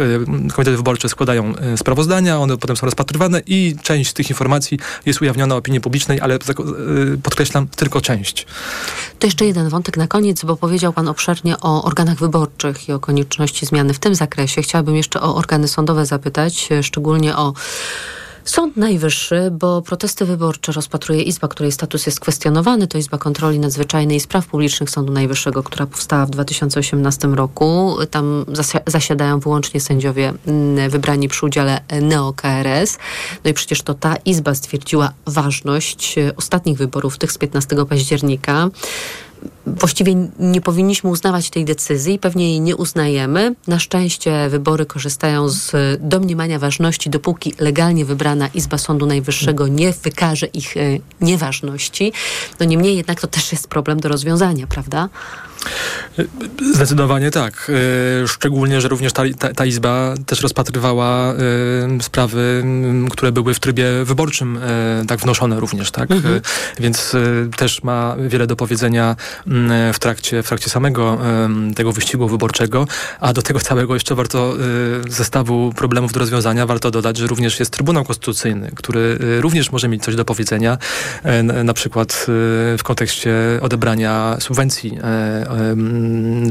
[0.55, 5.81] komitety wyborcze składają sprawozdania, one potem są rozpatrywane i część tych informacji jest ujawniona opinii
[5.81, 6.39] publicznej, ale
[7.23, 8.47] podkreślam, tylko część.
[9.19, 12.93] To jeszcze jeden wątek na koniec, bo powiedział Pan obszernie o organach wyborczych wyborczych i
[12.93, 14.63] o konieczności zmiany w tym zakresie.
[14.63, 17.53] Chciałabym jeszcze o organy sądowe zapytać, e, szczególnie o
[18.45, 22.87] Sąd Najwyższy, bo protesty wyborcze rozpatruje Izba, której status jest kwestionowany.
[22.87, 27.97] To Izba Kontroli Nadzwyczajnej i Spraw Publicznych Sądu Najwyższego, która powstała w 2018 roku.
[28.11, 28.45] Tam
[28.87, 32.99] zasiadają wyłącznie sędziowie mm, wybrani przy udziale neo-KRS.
[33.45, 38.69] No i przecież to ta Izba stwierdziła ważność e, ostatnich wyborów, tych z 15 października
[39.67, 43.55] właściwie nie powinniśmy uznawać tej decyzji, pewnie jej nie uznajemy.
[43.67, 50.47] Na szczęście wybory korzystają z domniemania ważności, dopóki legalnie wybrana Izba Sądu Najwyższego nie wykaże
[50.47, 50.81] ich e,
[51.21, 52.13] nieważności.
[52.61, 55.09] No niemniej jednak to też jest problem do rozwiązania, prawda?
[56.75, 57.71] Zdecydowanie tak.
[58.23, 61.35] E, szczególnie, że również ta, ta, ta Izba też rozpatrywała e,
[62.03, 62.65] sprawy,
[63.11, 64.59] które były w trybie wyborczym
[65.09, 66.11] tak wnoszone również, tak?
[66.11, 66.41] Mhm.
[66.81, 67.17] Więc
[67.57, 69.17] też ma wiele do powiedzenia
[69.93, 71.19] w trakcie, w trakcie samego
[71.77, 72.87] tego wyścigu wyborczego,
[73.21, 74.55] a do tego całego jeszcze warto
[75.09, 80.05] zestawu problemów do rozwiązania warto dodać, że również jest Trybunał Konstytucyjny, który również może mieć
[80.05, 80.79] coś do powiedzenia,
[81.65, 82.27] na przykład
[82.79, 84.99] w kontekście odebrania subwencji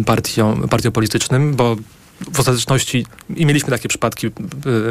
[0.06, 1.76] partiom, partiom politycznym, bo
[2.34, 3.06] w ostateczności
[3.36, 4.32] i mieliśmy takie przypadki y,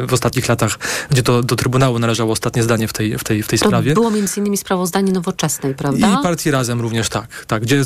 [0.07, 0.79] w ostatnich latach,
[1.11, 3.93] gdzie to do Trybunału należało ostatnie zdanie w tej, w tej, w tej to sprawie.
[3.93, 6.19] było między innymi sprawozdanie nowoczesnej, prawda?
[6.19, 7.83] I partii Razem również tak, tak gdzie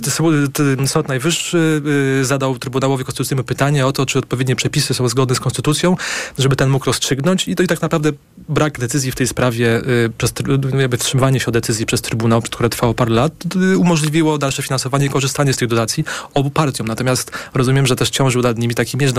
[0.88, 1.82] Sąd Najwyższy
[2.22, 5.95] y, zadał Trybunałowi Konstytucyjnemu pytanie o to, czy odpowiednie przepisy są zgodne z Konstytucją,
[6.38, 8.12] żeby ten mógł rozstrzygnąć i to i tak naprawdę
[8.50, 10.34] brak decyzji w tej sprawie, y, przez,
[10.80, 13.34] jakby wstrzymywanie się o decyzji przez Trybunał, które trwało parę lat,
[13.78, 16.88] umożliwiło dalsze finansowanie i korzystanie z tych dotacji obu partiom.
[16.88, 19.12] Natomiast rozumiem, że też ciążył nad nimi taki miecz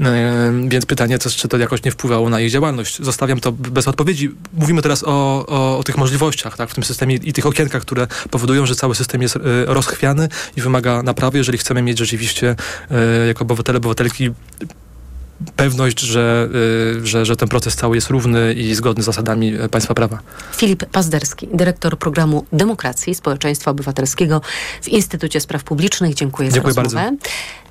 [0.00, 3.02] E, więc pytanie, czy to jakoś nie wpływało na ich działalność.
[3.02, 4.30] Zostawiam to bez odpowiedzi.
[4.52, 8.06] Mówimy teraz o, o, o tych możliwościach tak, w tym systemie i tych okienkach, które
[8.30, 12.56] powodują, że cały system jest e, rozchwiany i wymaga naprawy, jeżeli chcemy mieć rzeczywiście
[12.90, 14.30] e, jako obywatele, obywatelki
[15.56, 16.48] pewność, że,
[17.02, 20.18] y, że, że ten proces cały jest równy i zgodny z zasadami e, państwa prawa.
[20.56, 24.40] Filip Pazderski, dyrektor programu Demokracji i Społeczeństwa Obywatelskiego
[24.82, 26.14] w Instytucie Spraw Publicznych.
[26.14, 27.04] Dziękuję, Dziękuję za rozmowę.
[27.04, 27.24] bardzo.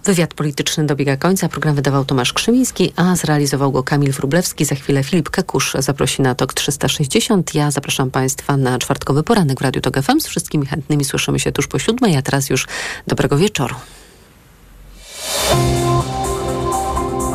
[0.05, 1.49] Wywiad polityczny dobiega końca.
[1.49, 4.66] Program wydawał Tomasz Krzymiński, a zrealizował go Kamil Wrublewski.
[4.66, 7.55] Za chwilę Filip Kekusz zaprosi na TOK 360.
[7.55, 10.20] Ja zapraszam Państwa na czwartkowy poranek w Radiu TOK FM.
[10.20, 12.68] Z wszystkimi chętnymi słyszymy się tuż po siódmej, a teraz już
[13.07, 13.76] dobrego wieczoru.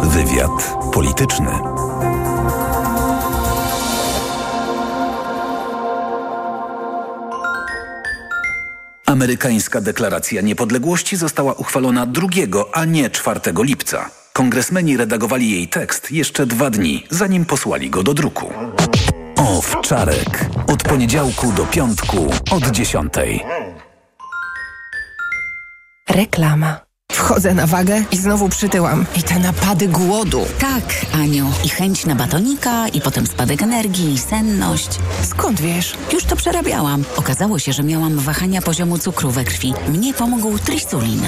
[0.03, 1.51] Wywiad polityczny.
[9.07, 12.28] Amerykańska deklaracja niepodległości została uchwalona 2,
[12.72, 14.11] a nie 4 lipca.
[14.32, 18.53] Kongresmeni redagowali jej tekst jeszcze dwa dni, zanim posłali go do druku.
[19.36, 20.46] Owczarek.
[20.66, 22.16] Od poniedziałku do piątku
[22.51, 23.12] od 10.
[26.09, 26.88] Reklama.
[27.12, 29.06] Wchodzę na wagę i znowu przytyłam.
[29.16, 30.46] I te napady głodu.
[30.59, 31.50] Tak, Aniu.
[31.64, 34.88] I chęć na batonika, i potem spadek energii, i senność.
[35.22, 35.94] Skąd wiesz?
[36.12, 37.04] Już to przerabiałam.
[37.16, 39.74] Okazało się, że miałam wahania poziomu cukru we krwi.
[39.88, 41.22] Mnie pomógł trisulin.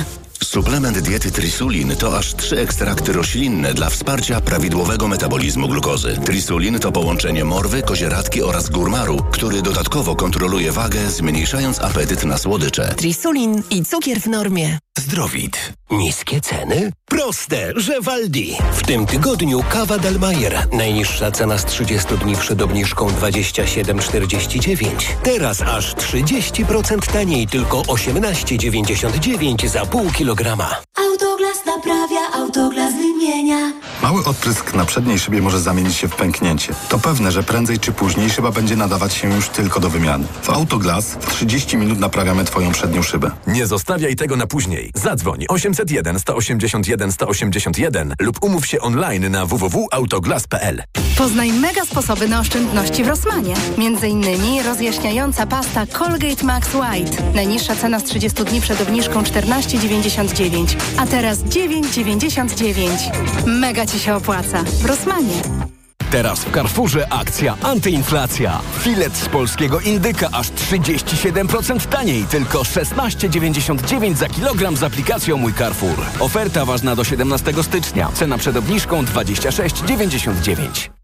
[0.45, 6.17] Suplement diety Trisulin to aż trzy ekstrakty roślinne dla wsparcia prawidłowego metabolizmu glukozy.
[6.25, 12.95] Trisulin to połączenie morwy, kozieradki oraz górmaru, który dodatkowo kontroluje wagę, zmniejszając apetyt na słodycze.
[12.97, 14.79] Trisulin i cukier w normie.
[15.11, 15.73] Zdrowit.
[15.91, 16.93] Niskie ceny?
[17.05, 18.57] Proste, że Waldi.
[18.73, 20.67] W tym tygodniu kawa Delmayer.
[20.73, 24.89] Najniższa cena z 30 dni przed obniżką 27,49.
[25.23, 30.77] Teraz aż 30% taniej, tylko 18,99 za pół kilograma.
[30.99, 33.73] Autoglas naprawia, autoglas wymienia.
[34.03, 36.75] Mały odprysk na przedniej szybie może zamienić się w pęknięcie.
[36.89, 40.27] To pewne, że prędzej czy później szyba będzie nadawać się już tylko do wymiany.
[40.43, 43.31] W Autoglas w 30 minut naprawiamy Twoją przednią szybę.
[43.47, 44.91] Nie zostawiaj tego na później.
[45.01, 50.83] Zadzwoń 801 181 181 lub umów się online na www.autoglas.pl.
[51.19, 53.55] Poznaj mega sposoby na oszczędności w Rossmanie.
[53.79, 57.33] Między innymi rozjaśniająca pasta Colgate Max White.
[57.35, 63.47] Najniższa cena z 30 dni przed obniżką 14,99, a teraz 9,99.
[63.47, 64.65] Mega Ci się opłaca.
[64.65, 65.43] W Rossmanie.
[66.11, 68.61] Teraz w Carrefourze akcja antyinflacja.
[68.79, 75.99] Filet z polskiego indyka aż 37% taniej, tylko 16,99 za kilogram z aplikacją Mój Carrefour.
[76.21, 78.11] Oferta ważna do 17 stycznia.
[78.15, 81.00] Cena przed obniżką 26,99.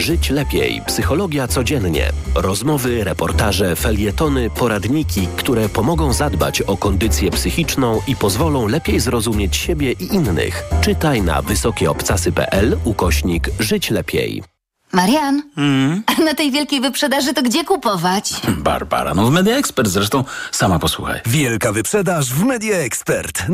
[0.00, 0.82] Żyć lepiej.
[0.86, 2.12] Psychologia codziennie.
[2.34, 9.92] Rozmowy, reportaże, felietony, poradniki, które pomogą zadbać o kondycję psychiczną i pozwolą lepiej zrozumieć siebie
[9.92, 10.62] i innych.
[10.80, 14.42] Czytaj na wysokieobcasy.pl ukośnik Żyć lepiej.
[14.92, 16.02] Marian, Mm.
[16.06, 18.32] a na tej wielkiej wyprzedaży to gdzie kupować?
[18.48, 21.20] Barbara, no w Media Expert zresztą sama posłuchaj.
[21.26, 23.48] Wielka wyprzedaż w Media Expert.